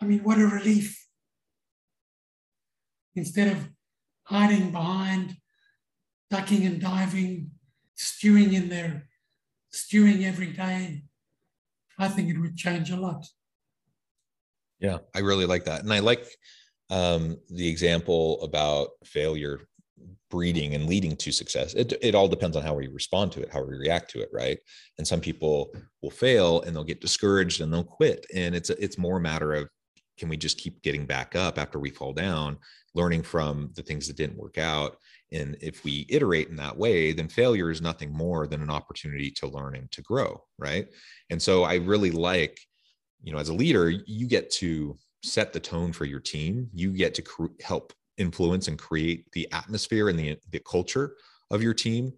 I 0.00 0.04
mean, 0.04 0.20
what 0.20 0.38
a 0.38 0.46
relief. 0.46 1.06
Instead 3.14 3.48
of 3.48 3.68
hiding 4.24 4.70
behind, 4.70 5.36
ducking 6.30 6.64
and 6.66 6.80
diving, 6.80 7.50
stewing 7.94 8.52
in 8.52 8.68
there, 8.68 9.08
stewing 9.70 10.24
every 10.24 10.52
day, 10.52 11.04
I 11.98 12.08
think 12.08 12.28
it 12.28 12.38
would 12.38 12.56
change 12.56 12.90
a 12.90 12.96
lot. 12.96 13.26
Yeah, 14.78 14.98
I 15.14 15.20
really 15.20 15.46
like 15.46 15.64
that. 15.64 15.82
And 15.82 15.92
I 15.92 16.00
like 16.00 16.26
um, 16.90 17.38
the 17.48 17.68
example 17.68 18.42
about 18.42 18.90
failure 19.04 19.60
breeding 20.30 20.74
and 20.74 20.86
leading 20.86 21.16
to 21.16 21.32
success. 21.32 21.74
It, 21.74 21.92
it 22.02 22.14
all 22.14 22.28
depends 22.28 22.56
on 22.56 22.62
how 22.62 22.74
we 22.74 22.88
respond 22.88 23.32
to 23.32 23.42
it, 23.42 23.52
how 23.52 23.62
we 23.62 23.76
react 23.76 24.10
to 24.10 24.20
it, 24.20 24.28
right? 24.32 24.58
And 24.98 25.06
some 25.06 25.20
people 25.20 25.72
will 26.02 26.10
fail 26.10 26.62
and 26.62 26.74
they'll 26.74 26.84
get 26.84 27.00
discouraged 27.00 27.60
and 27.60 27.72
they'll 27.72 27.84
quit. 27.84 28.26
And 28.34 28.54
it's 28.54 28.70
it's 28.70 28.98
more 28.98 29.18
a 29.18 29.20
matter 29.20 29.54
of 29.54 29.68
can 30.18 30.28
we 30.28 30.36
just 30.36 30.58
keep 30.58 30.82
getting 30.82 31.06
back 31.06 31.36
up 31.36 31.58
after 31.58 31.78
we 31.78 31.90
fall 31.90 32.12
down, 32.12 32.58
learning 32.94 33.22
from 33.22 33.70
the 33.74 33.82
things 33.82 34.06
that 34.06 34.16
didn't 34.16 34.38
work 34.38 34.58
out. 34.58 34.96
And 35.32 35.56
if 35.60 35.84
we 35.84 36.06
iterate 36.08 36.48
in 36.48 36.56
that 36.56 36.76
way, 36.76 37.12
then 37.12 37.28
failure 37.28 37.70
is 37.70 37.82
nothing 37.82 38.12
more 38.12 38.46
than 38.46 38.62
an 38.62 38.70
opportunity 38.70 39.30
to 39.32 39.48
learn 39.48 39.74
and 39.76 39.90
to 39.92 40.02
grow, 40.02 40.42
right? 40.58 40.88
And 41.30 41.40
so 41.40 41.64
I 41.64 41.74
really 41.74 42.10
like, 42.10 42.58
you 43.22 43.32
know, 43.32 43.38
as 43.38 43.48
a 43.48 43.54
leader, 43.54 43.90
you 43.90 44.26
get 44.26 44.50
to 44.52 44.96
set 45.22 45.52
the 45.52 45.60
tone 45.60 45.92
for 45.92 46.04
your 46.04 46.20
team. 46.20 46.70
You 46.72 46.92
get 46.92 47.14
to 47.14 47.22
cr- 47.22 47.46
help 47.60 47.92
influence 48.18 48.68
and 48.68 48.78
create 48.78 49.30
the 49.32 49.48
atmosphere 49.52 50.08
and 50.08 50.18
the, 50.18 50.36
the 50.50 50.60
culture 50.60 51.16
of 51.50 51.62
your 51.62 51.74
team. 51.74 52.12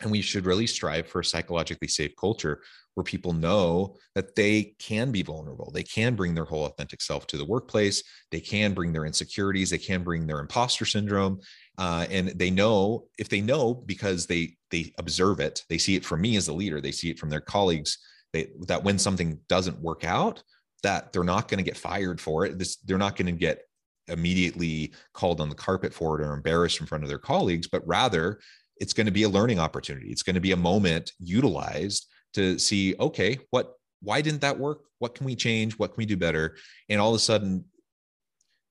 And 0.00 0.10
we 0.12 0.22
should 0.22 0.46
really 0.46 0.66
strive 0.66 1.08
for 1.08 1.20
a 1.20 1.24
psychologically 1.24 1.88
safe 1.88 2.14
culture 2.16 2.60
where 2.94 3.04
people 3.04 3.32
know 3.32 3.96
that 4.14 4.34
they 4.34 4.74
can 4.78 5.10
be 5.12 5.22
vulnerable. 5.22 5.70
They 5.72 5.82
can 5.82 6.16
bring 6.16 6.34
their 6.34 6.44
whole 6.44 6.66
authentic 6.66 7.00
self 7.00 7.26
to 7.28 7.36
the 7.36 7.44
workplace. 7.44 8.02
They 8.30 8.40
can 8.40 8.74
bring 8.74 8.92
their 8.92 9.06
insecurities. 9.06 9.70
They 9.70 9.78
can 9.78 10.02
bring 10.02 10.26
their 10.26 10.40
imposter 10.40 10.84
syndrome. 10.84 11.40
Uh, 11.78 12.06
and 12.10 12.28
they 12.30 12.50
know 12.50 13.06
if 13.18 13.28
they 13.28 13.40
know 13.40 13.74
because 13.74 14.26
they 14.26 14.56
they 14.70 14.92
observe 14.98 15.38
it, 15.38 15.64
they 15.68 15.78
see 15.78 15.94
it 15.94 16.04
from 16.04 16.20
me 16.20 16.36
as 16.36 16.48
a 16.48 16.52
leader. 16.52 16.80
They 16.80 16.90
see 16.90 17.10
it 17.10 17.20
from 17.20 17.30
their 17.30 17.40
colleagues. 17.40 17.98
They, 18.32 18.50
that 18.66 18.82
when 18.82 18.98
something 18.98 19.38
doesn't 19.48 19.80
work 19.80 20.04
out, 20.04 20.42
that 20.82 21.12
they're 21.12 21.24
not 21.24 21.48
going 21.48 21.58
to 21.58 21.64
get 21.64 21.76
fired 21.76 22.20
for 22.20 22.44
it. 22.44 22.58
This, 22.58 22.76
they're 22.76 22.98
not 22.98 23.16
going 23.16 23.26
to 23.26 23.32
get 23.32 23.62
immediately 24.08 24.92
called 25.12 25.40
on 25.40 25.48
the 25.48 25.54
carpet 25.54 25.92
for 25.92 26.20
it 26.20 26.24
or 26.24 26.34
embarrassed 26.34 26.80
in 26.80 26.86
front 26.86 27.04
of 27.04 27.08
their 27.08 27.18
colleagues, 27.18 27.66
but 27.66 27.86
rather 27.86 28.40
it's 28.76 28.92
going 28.92 29.06
to 29.06 29.12
be 29.12 29.24
a 29.24 29.28
learning 29.28 29.58
opportunity. 29.58 30.10
It's 30.10 30.22
going 30.22 30.34
to 30.34 30.40
be 30.40 30.52
a 30.52 30.56
moment 30.56 31.12
utilized 31.18 32.06
to 32.34 32.58
see, 32.58 32.94
okay, 33.00 33.38
what, 33.50 33.74
why 34.02 34.20
didn't 34.20 34.42
that 34.42 34.58
work? 34.58 34.82
What 34.98 35.14
can 35.14 35.26
we 35.26 35.34
change? 35.34 35.78
What 35.78 35.88
can 35.88 35.98
we 35.98 36.06
do 36.06 36.16
better? 36.16 36.56
And 36.88 37.00
all 37.00 37.10
of 37.10 37.16
a 37.16 37.20
sudden, 37.20 37.64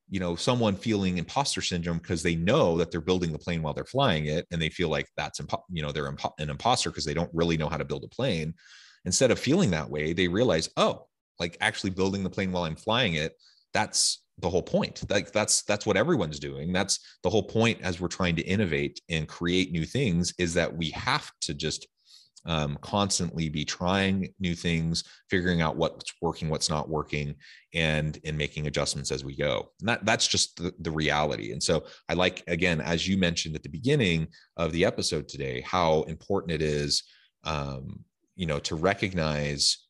you 0.10 0.22
know, 0.22 0.38
someone 0.38 0.76
feeling 0.76 1.18
imposter 1.18 1.62
syndrome 1.62 1.98
because 1.98 2.24
they 2.24 2.36
know 2.36 2.78
that 2.78 2.92
they're 2.92 3.02
building 3.02 3.34
the 3.34 3.40
plane 3.40 3.62
while 3.62 3.74
they're 3.74 3.84
flying 3.84 4.28
it, 4.28 4.48
and 4.52 4.62
they 4.62 4.70
feel 4.70 4.88
like 4.88 5.08
that's, 5.18 5.42
impo- 5.42 5.64
you 5.70 5.82
know, 5.82 5.92
they're 5.92 6.10
impo- 6.10 6.32
an 6.40 6.50
imposter 6.50 6.90
because 6.90 7.04
they 7.04 7.14
don't 7.14 7.30
really 7.34 7.58
know 7.58 7.68
how 7.68 7.76
to 7.76 7.84
build 7.84 8.06
a 8.06 8.08
plane. 8.08 8.54
Instead 9.04 9.32
of 9.32 9.40
feeling 9.40 9.72
that 9.72 9.90
way, 9.90 10.14
they 10.14 10.30
realize, 10.30 10.70
oh, 10.78 11.08
like 11.40 11.58
actually 11.60 11.90
building 11.90 12.24
the 12.24 12.30
plane 12.30 12.54
while 12.54 12.64
I'm 12.64 12.78
flying 12.78 13.16
it, 13.16 13.34
that's 13.74 14.24
the 14.40 14.50
whole 14.50 14.64
point. 14.64 15.04
Like 15.10 15.32
that's 15.32 15.64
that's 15.64 15.86
what 15.86 15.98
everyone's 15.98 16.40
doing. 16.40 16.72
That's 16.72 17.00
the 17.24 17.30
whole 17.30 17.44
point 17.44 17.82
as 17.82 18.00
we're 18.00 18.08
trying 18.08 18.36
to 18.36 18.44
innovate 18.44 19.02
and 19.10 19.28
create 19.28 19.72
new 19.72 19.86
things 19.86 20.34
is 20.38 20.54
that 20.54 20.76
we 20.76 20.92
have 20.92 21.32
to 21.42 21.54
just 21.54 21.88
um, 22.46 22.78
constantly 22.82 23.50
be 23.50 23.66
trying 23.66 24.34
new 24.40 24.56
things 24.56 25.04
figuring 25.30 25.62
out 25.62 25.76
what's 25.76 26.14
working 26.22 26.50
what's 26.50 26.70
not 26.70 26.88
working 26.88 27.36
and 27.74 28.18
in 28.24 28.38
making 28.38 28.68
adjustments 28.68 29.12
as 29.12 29.26
we 29.26 29.36
go. 29.36 29.70
And 29.82 29.90
that 29.90 30.06
that's 30.06 30.28
just 30.28 30.56
the, 30.58 30.74
the 30.80 30.92
reality. 30.92 31.52
And 31.52 31.62
so 31.62 31.86
i 32.10 32.14
like 32.14 32.44
again 32.48 32.80
as 32.80 33.08
you 33.08 33.18
mentioned 33.18 33.56
at 33.56 33.64
the 33.64 33.70
beginning 33.70 34.28
of 34.56 34.72
the 34.72 34.86
episode 34.86 35.28
today 35.28 35.62
how 35.62 36.04
important 36.04 36.52
it 36.52 36.62
is 36.62 37.04
um, 37.44 38.04
you 38.36 38.46
know 38.46 38.60
to 38.60 38.76
recognize 38.76 39.87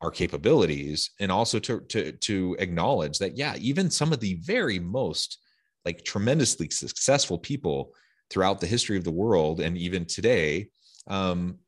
our 0.00 0.10
capabilities 0.10 1.10
and 1.20 1.30
also 1.30 1.58
to 1.58 1.80
to 1.80 2.12
to 2.12 2.56
acknowledge 2.58 3.18
that 3.18 3.36
yeah 3.36 3.54
even 3.58 3.90
some 3.90 4.12
of 4.12 4.20
the 4.20 4.34
very 4.34 4.78
most 4.78 5.38
like 5.84 6.04
tremendously 6.04 6.68
successful 6.70 7.38
people 7.38 7.92
throughout 8.30 8.60
the 8.60 8.66
history 8.66 8.96
of 8.96 9.04
the 9.04 9.10
world 9.10 9.60
and 9.60 9.76
even 9.76 10.04
today 10.04 10.68
um, 11.08 11.58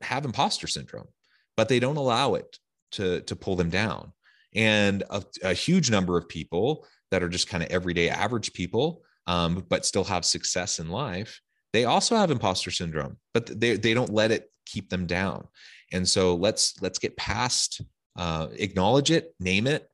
have 0.00 0.24
imposter 0.24 0.66
syndrome 0.66 1.08
but 1.56 1.68
they 1.68 1.80
don't 1.80 1.96
allow 1.96 2.34
it 2.34 2.58
to 2.92 3.20
to 3.22 3.36
pull 3.36 3.56
them 3.56 3.70
down. 3.70 4.12
And 4.54 5.02
a, 5.08 5.24
a 5.42 5.54
huge 5.54 5.90
number 5.90 6.18
of 6.18 6.28
people 6.28 6.86
that 7.10 7.22
are 7.22 7.28
just 7.28 7.48
kind 7.48 7.62
of 7.62 7.70
everyday 7.70 8.10
average 8.10 8.52
people 8.52 9.02
um, 9.26 9.64
but 9.68 9.86
still 9.86 10.04
have 10.04 10.24
success 10.24 10.78
in 10.78 10.88
life 10.88 11.40
they 11.72 11.84
also 11.86 12.16
have 12.16 12.30
imposter 12.30 12.70
syndrome 12.70 13.16
but 13.32 13.46
they, 13.58 13.76
they 13.76 13.94
don't 13.94 14.12
let 14.12 14.30
it 14.30 14.50
keep 14.66 14.90
them 14.90 15.06
down 15.06 15.46
and 15.92 16.08
so 16.08 16.34
let's 16.34 16.80
let's 16.82 16.98
get 16.98 17.16
past 17.16 17.82
uh, 18.16 18.48
acknowledge 18.54 19.10
it 19.10 19.34
name 19.40 19.66
it 19.66 19.88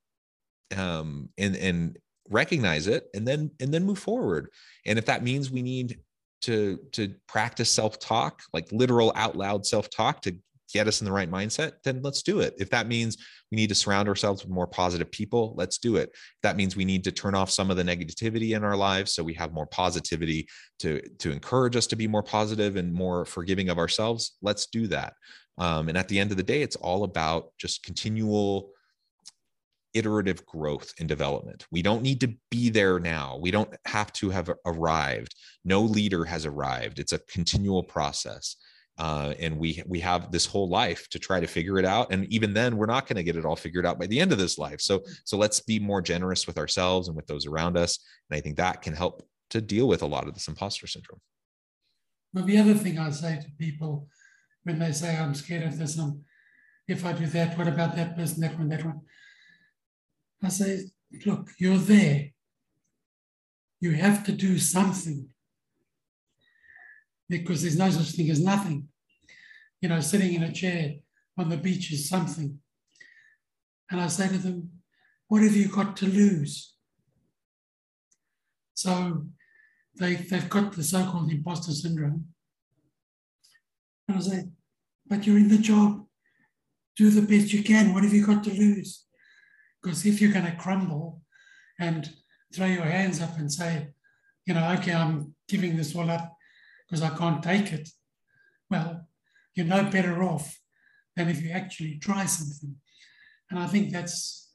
um, 0.76 1.28
and 1.38 1.56
and 1.56 1.98
recognize 2.30 2.86
it 2.86 3.08
and 3.14 3.26
then 3.26 3.50
and 3.60 3.72
then 3.72 3.84
move 3.84 3.98
forward. 3.98 4.48
And 4.86 4.98
if 4.98 5.06
that 5.06 5.22
means 5.22 5.50
we 5.50 5.62
need 5.62 5.98
to 6.42 6.78
to 6.92 7.14
practice 7.26 7.70
self-talk 7.70 8.42
like 8.52 8.70
literal 8.70 9.12
out 9.16 9.36
loud 9.36 9.66
self-talk 9.66 10.22
to 10.22 10.36
get 10.72 10.86
us 10.86 11.00
in 11.00 11.06
the 11.06 11.12
right 11.12 11.30
mindset 11.30 11.72
then 11.82 12.00
let's 12.02 12.22
do 12.22 12.40
it. 12.40 12.54
If 12.58 12.70
that 12.70 12.86
means 12.86 13.16
we 13.50 13.56
need 13.56 13.70
to 13.70 13.74
surround 13.74 14.08
ourselves 14.08 14.44
with 14.44 14.52
more 14.52 14.66
positive 14.66 15.10
people 15.10 15.54
let's 15.56 15.78
do 15.78 15.96
it. 15.96 16.10
If 16.12 16.42
that 16.42 16.56
means 16.56 16.76
we 16.76 16.84
need 16.84 17.02
to 17.04 17.12
turn 17.12 17.34
off 17.34 17.50
some 17.50 17.70
of 17.70 17.76
the 17.76 17.82
negativity 17.82 18.54
in 18.54 18.62
our 18.62 18.76
lives 18.76 19.14
so 19.14 19.24
we 19.24 19.34
have 19.34 19.52
more 19.52 19.66
positivity 19.66 20.46
to 20.80 21.00
to 21.18 21.32
encourage 21.32 21.74
us 21.74 21.88
to 21.88 21.96
be 21.96 22.06
more 22.06 22.22
positive 22.22 22.76
and 22.76 22.92
more 22.92 23.24
forgiving 23.24 23.68
of 23.68 23.78
ourselves 23.78 24.36
let's 24.40 24.66
do 24.66 24.86
that 24.88 25.14
um, 25.58 25.88
and 25.88 25.98
at 25.98 26.08
the 26.08 26.18
end 26.18 26.30
of 26.30 26.36
the 26.36 26.42
day, 26.42 26.62
it's 26.62 26.76
all 26.76 27.04
about 27.04 27.52
just 27.58 27.82
continual 27.82 28.70
iterative 29.94 30.44
growth 30.46 30.92
and 30.98 31.08
development. 31.08 31.66
We 31.70 31.82
don't 31.82 32.02
need 32.02 32.20
to 32.20 32.34
be 32.50 32.70
there 32.70 33.00
now. 33.00 33.38
We 33.40 33.50
don't 33.50 33.74
have 33.86 34.12
to 34.14 34.30
have 34.30 34.50
arrived. 34.66 35.34
No 35.64 35.80
leader 35.80 36.24
has 36.24 36.46
arrived. 36.46 36.98
It's 36.98 37.12
a 37.12 37.18
continual 37.18 37.82
process. 37.82 38.56
Uh, 38.98 39.32
and 39.38 39.58
we 39.58 39.80
we 39.86 40.00
have 40.00 40.32
this 40.32 40.44
whole 40.44 40.68
life 40.68 41.08
to 41.10 41.20
try 41.20 41.38
to 41.38 41.46
figure 41.46 41.78
it 41.78 41.84
out 41.84 42.12
and 42.12 42.24
even 42.32 42.52
then 42.52 42.76
we're 42.76 42.84
not 42.84 43.06
going 43.06 43.14
to 43.14 43.22
get 43.22 43.36
it 43.36 43.44
all 43.44 43.54
figured 43.54 43.86
out 43.86 43.96
by 43.96 44.08
the 44.08 44.18
end 44.18 44.32
of 44.32 44.38
this 44.38 44.58
life 44.58 44.80
so 44.80 45.00
so 45.24 45.38
let's 45.38 45.60
be 45.60 45.78
more 45.78 46.02
generous 46.02 46.48
with 46.48 46.58
ourselves 46.58 47.06
and 47.06 47.16
with 47.16 47.24
those 47.28 47.46
around 47.46 47.76
us 47.76 48.00
and 48.28 48.36
i 48.36 48.40
think 48.40 48.56
that 48.56 48.82
can 48.82 48.92
help 48.92 49.22
to 49.50 49.60
deal 49.60 49.86
with 49.86 50.02
a 50.02 50.06
lot 50.06 50.26
of 50.26 50.34
this 50.34 50.48
imposter 50.48 50.88
syndrome 50.88 51.20
well 52.34 52.44
the 52.44 52.58
other 52.58 52.74
thing 52.74 52.98
i 52.98 53.08
say 53.08 53.38
to 53.40 53.48
people 53.56 54.08
when 54.64 54.78
they 54.78 54.92
say 54.92 55.16
I'm 55.16 55.34
scared 55.34 55.64
of 55.64 55.78
this, 55.78 55.96
and 55.98 56.22
if 56.86 57.04
I 57.04 57.12
do 57.12 57.26
that, 57.26 57.56
what 57.56 57.68
about 57.68 57.96
that 57.96 58.16
person, 58.16 58.40
that 58.40 58.58
one, 58.58 58.68
that 58.68 58.84
one? 58.84 59.00
I 60.42 60.48
say, 60.48 60.84
look, 61.26 61.50
you're 61.58 61.78
there. 61.78 62.30
You 63.80 63.92
have 63.92 64.24
to 64.24 64.32
do 64.32 64.58
something 64.58 65.28
because 67.28 67.62
there's 67.62 67.78
no 67.78 67.90
such 67.90 68.16
thing 68.16 68.30
as 68.30 68.40
nothing. 68.40 68.88
You 69.80 69.90
know, 69.90 70.00
sitting 70.00 70.34
in 70.34 70.42
a 70.42 70.52
chair 70.52 70.94
on 71.36 71.48
the 71.48 71.56
beach 71.56 71.92
is 71.92 72.08
something. 72.08 72.58
And 73.90 74.00
I 74.00 74.08
say 74.08 74.28
to 74.28 74.38
them, 74.38 74.70
what 75.28 75.42
have 75.42 75.54
you 75.54 75.68
got 75.68 75.96
to 75.98 76.06
lose? 76.06 76.74
So 78.74 79.26
they, 79.98 80.14
they've 80.14 80.48
got 80.48 80.72
the 80.72 80.82
so 80.82 81.04
called 81.04 81.30
imposter 81.30 81.72
syndrome. 81.72 82.26
And 84.08 84.16
I 84.16 84.20
say, 84.20 84.44
but 85.06 85.26
you're 85.26 85.36
in 85.36 85.48
the 85.48 85.58
job. 85.58 86.04
Do 86.96 87.10
the 87.10 87.22
best 87.22 87.52
you 87.52 87.62
can. 87.62 87.94
What 87.94 88.02
have 88.02 88.12
you 88.12 88.26
got 88.26 88.42
to 88.44 88.50
lose? 88.50 89.04
Because 89.82 90.04
if 90.04 90.20
you're 90.20 90.32
going 90.32 90.46
to 90.46 90.56
crumble 90.56 91.22
and 91.78 92.10
throw 92.52 92.66
your 92.66 92.84
hands 92.84 93.20
up 93.20 93.38
and 93.38 93.52
say, 93.52 93.88
you 94.46 94.54
know, 94.54 94.72
okay, 94.78 94.94
I'm 94.94 95.34
giving 95.48 95.76
this 95.76 95.94
all 95.94 96.10
up 96.10 96.34
because 96.86 97.02
I 97.02 97.10
can't 97.16 97.42
take 97.42 97.72
it, 97.72 97.88
well, 98.70 99.06
you're 99.54 99.66
no 99.66 99.84
better 99.84 100.22
off 100.22 100.58
than 101.14 101.28
if 101.28 101.42
you 101.42 101.50
actually 101.50 101.98
try 101.98 102.24
something. 102.26 102.74
And 103.50 103.58
I 103.58 103.66
think 103.66 103.92
that's 103.92 104.52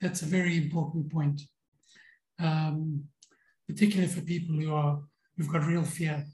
that's 0.00 0.22
a 0.22 0.26
very 0.26 0.56
important 0.56 1.10
point, 1.10 1.40
um, 2.38 3.04
particularly 3.66 4.12
for 4.12 4.20
people 4.20 4.56
who 4.56 4.74
are 4.74 5.00
who've 5.36 5.50
got 5.50 5.66
real 5.66 5.84
fear 5.84 6.26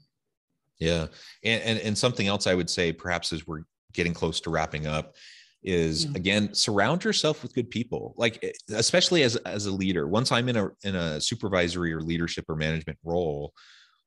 yeah. 0.81 1.07
And, 1.43 1.61
and, 1.63 1.79
and 1.79 1.97
something 1.97 2.27
else 2.27 2.47
I 2.47 2.55
would 2.55 2.69
say, 2.69 2.91
perhaps 2.91 3.31
as 3.31 3.45
we're 3.45 3.61
getting 3.93 4.13
close 4.13 4.41
to 4.41 4.49
wrapping 4.49 4.87
up, 4.87 5.15
is 5.63 6.05
yeah. 6.05 6.11
again 6.15 6.53
surround 6.55 7.03
yourself 7.03 7.43
with 7.43 7.53
good 7.53 7.69
people. 7.69 8.15
Like 8.17 8.43
eh, 8.43 8.51
especially 8.75 9.21
as 9.21 9.35
as 9.37 9.67
a 9.67 9.71
leader 9.71 10.07
once 10.07 10.31
i'm 10.31 10.49
in 10.49 10.57
a 10.57 10.69
in 10.83 10.95
a 10.95 11.21
supervisory 11.21 11.93
or 11.93 12.01
leadership 12.01 12.45
or 12.49 12.55
management 12.55 12.97
role 13.03 13.53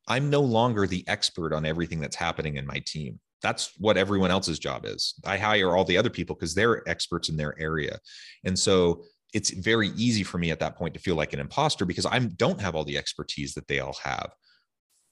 i'm 0.09 0.29
no 0.29 0.41
longer 0.41 0.85
the 0.89 1.07
expert 1.07 1.53
on 1.53 1.65
everything 1.65 2.01
that's 2.01 2.17
happening 2.17 2.57
in 2.57 2.67
my 2.67 2.83
team. 2.85 3.21
That's 3.41 3.71
what 3.79 3.97
everyone 3.97 4.33
else's 4.33 4.59
job 4.59 4.85
is. 4.85 5.15
I 5.25 5.39
hire 5.39 5.77
all 5.77 5.85
the 5.85 5.97
other 5.97 6.11
people 6.11 6.35
because 6.35 6.57
they're 6.57 6.83
experts 6.89 7.29
in 7.29 7.37
their 7.37 7.55
area. 7.61 8.01
And 8.45 8.59
so 8.59 9.05
it's 9.35 9.51
very 9.51 9.89
easy 9.97 10.23
for 10.23 10.39
me 10.39 10.51
at 10.51 10.61
that 10.61 10.77
point 10.77 10.95
to 10.95 11.01
feel 11.01 11.17
like 11.17 11.33
an 11.33 11.41
imposter 11.41 11.85
because 11.85 12.07
i 12.07 12.19
don't 12.19 12.61
have 12.61 12.75
all 12.75 12.85
the 12.85 12.97
expertise 12.97 13.53
that 13.53 13.67
they 13.69 13.81
all 13.81 13.97
have 14.03 14.31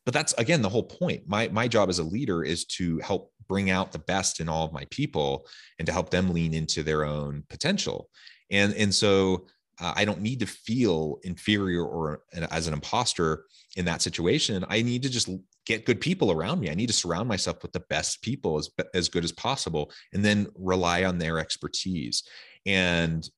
but 0.04 0.14
that's 0.14 0.32
again 0.34 0.62
the 0.62 0.68
whole 0.68 0.82
point 0.82 1.22
my 1.26 1.48
my 1.48 1.68
job 1.68 1.88
as 1.88 1.98
a 1.98 2.04
leader 2.04 2.42
is 2.42 2.64
to 2.64 2.98
help 2.98 3.32
bring 3.48 3.70
out 3.70 3.92
the 3.92 3.98
best 3.98 4.40
in 4.40 4.48
all 4.48 4.64
of 4.64 4.72
my 4.72 4.86
people 4.90 5.46
and 5.78 5.86
to 5.86 5.92
help 5.92 6.10
them 6.10 6.32
lean 6.32 6.54
into 6.54 6.82
their 6.82 7.04
own 7.04 7.42
potential 7.48 8.08
and 8.50 8.74
and 8.74 8.94
so 8.94 9.46
uh, 9.80 9.92
I 9.96 10.04
don't 10.04 10.20
need 10.20 10.38
to 10.40 10.46
feel 10.46 11.18
inferior 11.22 11.84
or 11.84 12.22
as 12.32 12.66
an 12.66 12.74
imposter 12.74 13.46
in 13.76 13.84
that 13.86 14.02
situation. 14.02 14.64
I 14.68 14.82
need 14.82 15.02
to 15.02 15.10
just 15.10 15.28
get 15.66 15.86
good 15.86 16.00
people 16.00 16.30
around 16.30 16.60
me. 16.60 16.70
I 16.70 16.74
need 16.74 16.88
to 16.88 16.92
surround 16.92 17.28
myself 17.28 17.62
with 17.62 17.72
the 17.72 17.84
best 17.88 18.22
people 18.22 18.58
as, 18.58 18.70
as 18.94 19.08
good 19.08 19.24
as 19.24 19.32
possible 19.32 19.90
and 20.12 20.24
then 20.24 20.48
rely 20.56 21.04
on 21.04 21.18
their 21.18 21.38
expertise. 21.38 22.22
And 22.66 23.28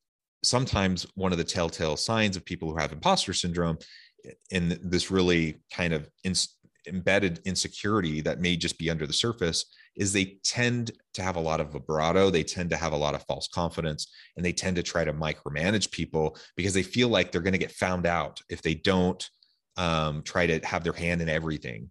sometimes 0.43 1.07
one 1.15 1.31
of 1.31 1.37
the 1.37 1.43
telltale 1.43 1.97
signs 1.97 2.35
of 2.35 2.45
people 2.45 2.69
who 2.69 2.77
have 2.77 2.91
imposter 2.91 3.33
syndrome 3.33 3.77
in 4.51 4.79
this 4.81 5.11
really 5.11 5.61
kind 5.71 5.93
of 5.93 6.09
in, 6.23 6.33
embedded 6.87 7.39
insecurity 7.45 8.21
that 8.21 8.39
may 8.39 8.55
just 8.55 8.77
be 8.77 8.89
under 8.89 9.07
the 9.07 9.13
surface 9.13 9.65
is 9.95 10.11
they 10.11 10.37
tend 10.43 10.91
to 11.13 11.21
have 11.21 11.35
a 11.35 11.39
lot 11.39 11.59
of 11.59 11.71
vibrato 11.71 12.29
they 12.29 12.43
tend 12.43 12.69
to 12.69 12.77
have 12.77 12.93
a 12.93 12.97
lot 12.97 13.15
of 13.15 13.23
false 13.23 13.47
confidence 13.47 14.11
and 14.35 14.45
they 14.45 14.51
tend 14.51 14.75
to 14.75 14.83
try 14.83 15.03
to 15.03 15.13
micromanage 15.13 15.91
people 15.91 16.37
because 16.55 16.73
they 16.73 16.83
feel 16.83 17.09
like 17.09 17.31
they're 17.31 17.41
going 17.41 17.53
to 17.53 17.57
get 17.59 17.71
found 17.71 18.05
out 18.05 18.41
if 18.49 18.61
they 18.61 18.75
don't 18.75 19.29
um, 19.77 20.21
try 20.23 20.47
to 20.47 20.65
have 20.65 20.83
their 20.83 20.93
hand 20.93 21.21
in 21.21 21.29
everything. 21.29 21.89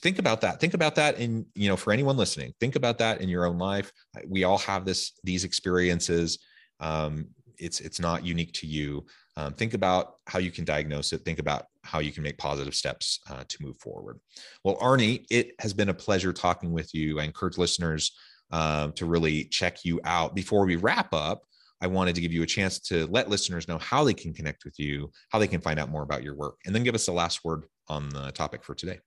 Think 0.00 0.18
about 0.18 0.40
that 0.40 0.60
think 0.60 0.74
about 0.74 0.96
that 0.96 1.18
in 1.18 1.46
you 1.54 1.68
know 1.68 1.76
for 1.76 1.92
anyone 1.92 2.16
listening 2.16 2.52
think 2.60 2.76
about 2.76 2.98
that 2.98 3.20
in 3.20 3.28
your 3.28 3.46
own 3.46 3.58
life. 3.58 3.92
We 4.26 4.44
all 4.44 4.58
have 4.58 4.84
this 4.84 5.12
these 5.22 5.44
experiences. 5.44 6.38
Um, 6.80 7.28
it's 7.58 7.80
it's 7.80 8.00
not 8.00 8.24
unique 8.24 8.52
to 8.54 8.66
you 8.66 9.04
um, 9.36 9.54
think 9.54 9.74
about 9.74 10.16
how 10.26 10.38
you 10.38 10.50
can 10.50 10.64
diagnose 10.64 11.12
it. 11.12 11.24
Think 11.24 11.38
about 11.38 11.66
how 11.84 12.00
you 12.00 12.12
can 12.12 12.22
make 12.22 12.38
positive 12.38 12.74
steps 12.74 13.20
uh, 13.30 13.44
to 13.48 13.62
move 13.62 13.76
forward. 13.78 14.18
Well 14.64 14.76
arnie 14.76 15.24
it 15.30 15.52
has 15.58 15.72
been 15.72 15.88
a 15.88 15.94
pleasure 15.94 16.32
talking 16.32 16.72
with 16.72 16.94
you. 16.94 17.18
I 17.18 17.24
encourage 17.24 17.58
listeners 17.58 18.12
uh, 18.50 18.88
to 18.88 19.06
really 19.06 19.44
check 19.44 19.84
you 19.84 20.00
out. 20.04 20.34
Before 20.34 20.64
we 20.66 20.76
wrap 20.76 21.12
up 21.12 21.42
i 21.82 21.86
wanted 21.86 22.14
to 22.14 22.20
give 22.20 22.32
you 22.32 22.44
a 22.44 22.46
chance 22.46 22.78
to 22.78 23.06
let 23.08 23.28
listeners 23.28 23.66
know 23.66 23.78
how 23.78 24.04
they 24.04 24.14
can 24.14 24.32
connect 24.32 24.64
with 24.64 24.78
you 24.78 25.10
how 25.30 25.38
they 25.38 25.48
can 25.48 25.60
find 25.60 25.80
out 25.80 25.90
more 25.90 26.04
about 26.04 26.22
your 26.22 26.34
work 26.34 26.54
and 26.64 26.74
then 26.74 26.84
give 26.84 26.94
us 26.94 27.06
the 27.06 27.12
last 27.12 27.44
word 27.44 27.64
on 27.88 28.08
the 28.10 28.30
topic 28.30 28.62
for 28.62 28.74
today. 28.74 29.00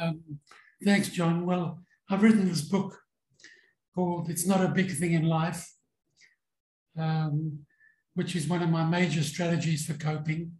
Um, 0.00 0.20
thanks 0.84 1.08
john. 1.08 1.46
Well 1.46 1.80
i've 2.10 2.22
written 2.22 2.46
this 2.46 2.60
book 2.60 2.98
called 3.94 4.28
it's 4.28 4.46
not 4.46 4.62
a 4.64 4.68
big 4.68 4.90
thing 4.90 5.14
in 5.14 5.24
life. 5.24 5.66
Um, 6.98 7.64
which 8.14 8.36
is 8.36 8.48
one 8.48 8.62
of 8.62 8.70
my 8.70 8.84
major 8.84 9.22
strategies 9.22 9.86
for 9.86 9.94
coping. 9.94 10.52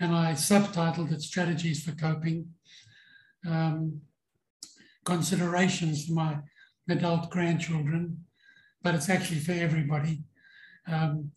And 0.00 0.14
I 0.14 0.32
subtitled 0.32 1.12
it 1.12 1.22
Strategies 1.22 1.82
for 1.82 1.92
Coping 1.92 2.50
um, 3.46 4.00
Considerations 5.04 6.06
for 6.06 6.12
My 6.12 6.38
Adult 6.88 7.30
Grandchildren, 7.30 8.24
but 8.82 8.94
it's 8.94 9.10
actually 9.10 9.40
for 9.40 9.52
everybody. 9.52 10.22
Um, 10.86 11.32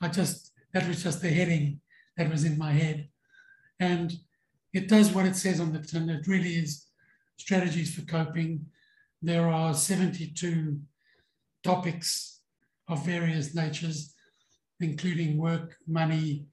I 0.00 0.08
just, 0.08 0.52
that 0.72 0.88
was 0.88 1.02
just 1.02 1.20
the 1.20 1.28
heading 1.28 1.80
that 2.16 2.30
was 2.30 2.44
in 2.44 2.58
my 2.58 2.72
head. 2.72 3.08
And 3.78 4.12
it 4.72 4.88
does 4.88 5.12
what 5.12 5.26
it 5.26 5.36
says 5.36 5.60
on 5.60 5.72
the 5.72 5.80
tin. 5.80 6.08
It 6.08 6.26
really 6.26 6.54
is 6.54 6.86
strategies 7.36 7.94
for 7.94 8.02
coping. 8.02 8.66
There 9.20 9.48
are 9.48 9.74
72 9.74 10.80
topics 11.62 12.40
of 12.88 13.04
various 13.04 13.54
natures 13.54 14.14
including 14.82 15.38
work, 15.38 15.76
money, 15.86 16.46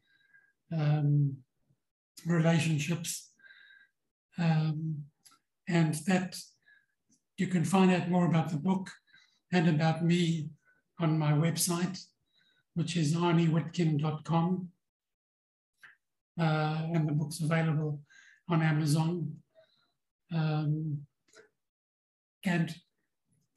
um, 0.72 1.38
relationships. 2.26 3.32
Um, 4.38 5.04
and 5.68 5.94
that 6.08 6.36
you 7.38 7.48
can 7.48 7.64
find 7.64 7.92
out 7.92 8.10
more 8.10 8.26
about 8.26 8.50
the 8.50 8.58
book 8.58 8.90
and 9.52 9.68
about 9.68 10.04
me 10.04 10.50
on 11.00 11.18
my 11.18 11.32
website, 11.32 12.00
which 12.74 12.98
is 12.98 13.16
arniewitkin.com. 13.16 14.70
Uh, 16.40 16.82
and 16.94 17.08
the 17.08 17.14
book's 17.14 17.42
available 17.42 18.02
on 18.50 18.62
Amazon. 18.62 19.34
Um, 20.34 21.02
and 22.46 22.74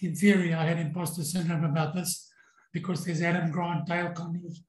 in 0.00 0.14
theory, 0.14 0.52
I 0.52 0.64
had 0.64 0.78
imposter 0.78 1.22
syndrome 1.22 1.64
about 1.64 1.94
this 1.94 2.31
because 2.72 3.04
there's 3.04 3.22
Adam 3.22 3.50
Grant, 3.50 3.86
Dale 3.86 4.12
Carnegie, 4.12 4.64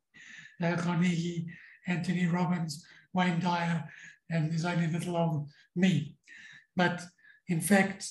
Dale 0.60 0.78
Carnegie, 0.78 1.48
Anthony 1.88 2.28
Robbins, 2.28 2.86
Wayne 3.14 3.40
Dyer, 3.40 3.84
and 4.30 4.52
there's 4.52 4.66
only 4.66 4.88
little 4.88 5.18
old 5.18 5.50
me. 5.76 6.16
But 6.76 7.02
in 7.48 7.62
fact, 7.62 8.08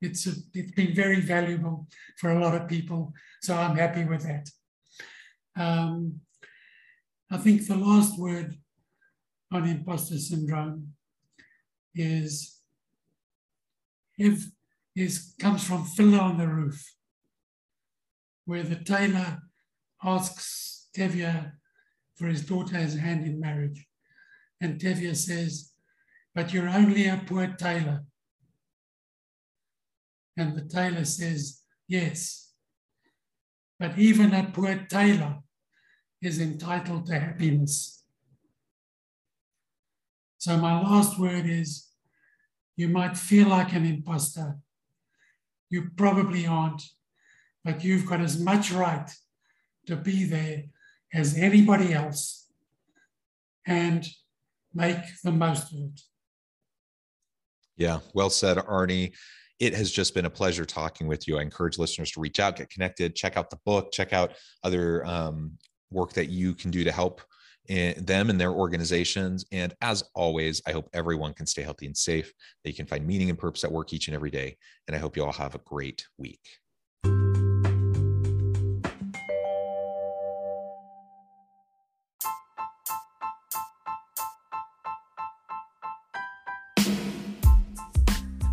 it's, 0.00 0.26
a, 0.26 0.32
it's 0.54 0.72
been 0.72 0.94
very 0.94 1.20
valuable 1.20 1.86
for 2.18 2.30
a 2.30 2.38
lot 2.38 2.54
of 2.54 2.68
people, 2.68 3.12
so 3.42 3.54
I'm 3.56 3.76
happy 3.76 4.04
with 4.04 4.22
that. 4.22 4.48
Um, 5.56 6.20
I 7.30 7.36
think 7.36 7.66
the 7.66 7.76
last 7.76 8.18
word 8.18 8.56
on 9.52 9.68
imposter 9.68 10.16
syndrome 10.16 10.94
is 11.94 12.60
if 14.16 14.44
is 14.96 15.34
comes 15.40 15.64
from 15.64 15.84
Fiddler 15.84 16.20
on 16.20 16.38
the 16.38 16.46
Roof 16.46 16.82
where 18.50 18.64
the 18.64 18.74
tailor 18.74 19.38
asks 20.02 20.88
Tevye 20.92 21.52
for 22.16 22.26
his 22.26 22.44
daughter's 22.44 22.98
hand 22.98 23.24
in 23.24 23.38
marriage. 23.38 23.86
And 24.60 24.80
Tevye 24.80 25.14
says, 25.14 25.70
But 26.34 26.52
you're 26.52 26.68
only 26.68 27.06
a 27.06 27.22
poor 27.24 27.46
tailor. 27.46 28.00
And 30.36 30.56
the 30.56 30.62
tailor 30.62 31.04
says, 31.04 31.62
Yes. 31.86 32.50
But 33.78 33.96
even 33.96 34.34
a 34.34 34.50
poor 34.52 34.84
tailor 34.90 35.38
is 36.20 36.40
entitled 36.40 37.06
to 37.06 37.20
happiness. 37.20 38.02
So, 40.38 40.56
my 40.56 40.82
last 40.82 41.20
word 41.20 41.46
is 41.46 41.86
you 42.74 42.88
might 42.88 43.16
feel 43.16 43.46
like 43.46 43.72
an 43.74 43.86
imposter. 43.86 44.56
You 45.68 45.90
probably 45.96 46.48
aren't 46.48 46.82
but 47.64 47.84
you've 47.84 48.06
got 48.06 48.20
as 48.20 48.38
much 48.38 48.72
right 48.72 49.10
to 49.86 49.96
be 49.96 50.24
there 50.24 50.64
as 51.12 51.36
anybody 51.36 51.92
else 51.92 52.46
and 53.66 54.06
make 54.74 54.98
the 55.24 55.32
most 55.32 55.72
of 55.72 55.78
it. 55.80 56.00
Yeah, 57.76 58.00
well 58.14 58.30
said, 58.30 58.58
Arnie. 58.58 59.12
It 59.58 59.74
has 59.74 59.90
just 59.90 60.14
been 60.14 60.24
a 60.24 60.30
pleasure 60.30 60.64
talking 60.64 61.06
with 61.06 61.28
you. 61.28 61.38
I 61.38 61.42
encourage 61.42 61.76
listeners 61.76 62.10
to 62.12 62.20
reach 62.20 62.40
out, 62.40 62.56
get 62.56 62.70
connected, 62.70 63.14
check 63.14 63.36
out 63.36 63.50
the 63.50 63.58
book, 63.66 63.92
check 63.92 64.14
out 64.14 64.32
other 64.64 65.04
um, 65.04 65.58
work 65.90 66.14
that 66.14 66.30
you 66.30 66.54
can 66.54 66.70
do 66.70 66.82
to 66.82 66.92
help 66.92 67.20
in 67.68 67.90
eh, 67.90 67.94
them 67.98 68.30
and 68.30 68.40
their 68.40 68.52
organizations. 68.52 69.44
And 69.52 69.74
as 69.82 70.02
always, 70.14 70.62
I 70.66 70.72
hope 70.72 70.88
everyone 70.94 71.34
can 71.34 71.46
stay 71.46 71.62
healthy 71.62 71.86
and 71.86 71.96
safe, 71.96 72.32
that 72.64 72.70
you 72.70 72.76
can 72.76 72.86
find 72.86 73.06
meaning 73.06 73.28
and 73.28 73.38
purpose 73.38 73.64
at 73.64 73.72
work 73.72 73.92
each 73.92 74.08
and 74.08 74.14
every 74.14 74.30
day. 74.30 74.56
And 74.88 74.96
I 74.96 74.98
hope 74.98 75.16
you 75.16 75.24
all 75.24 75.32
have 75.32 75.54
a 75.54 75.60
great 75.64 76.06
week. 76.16 76.40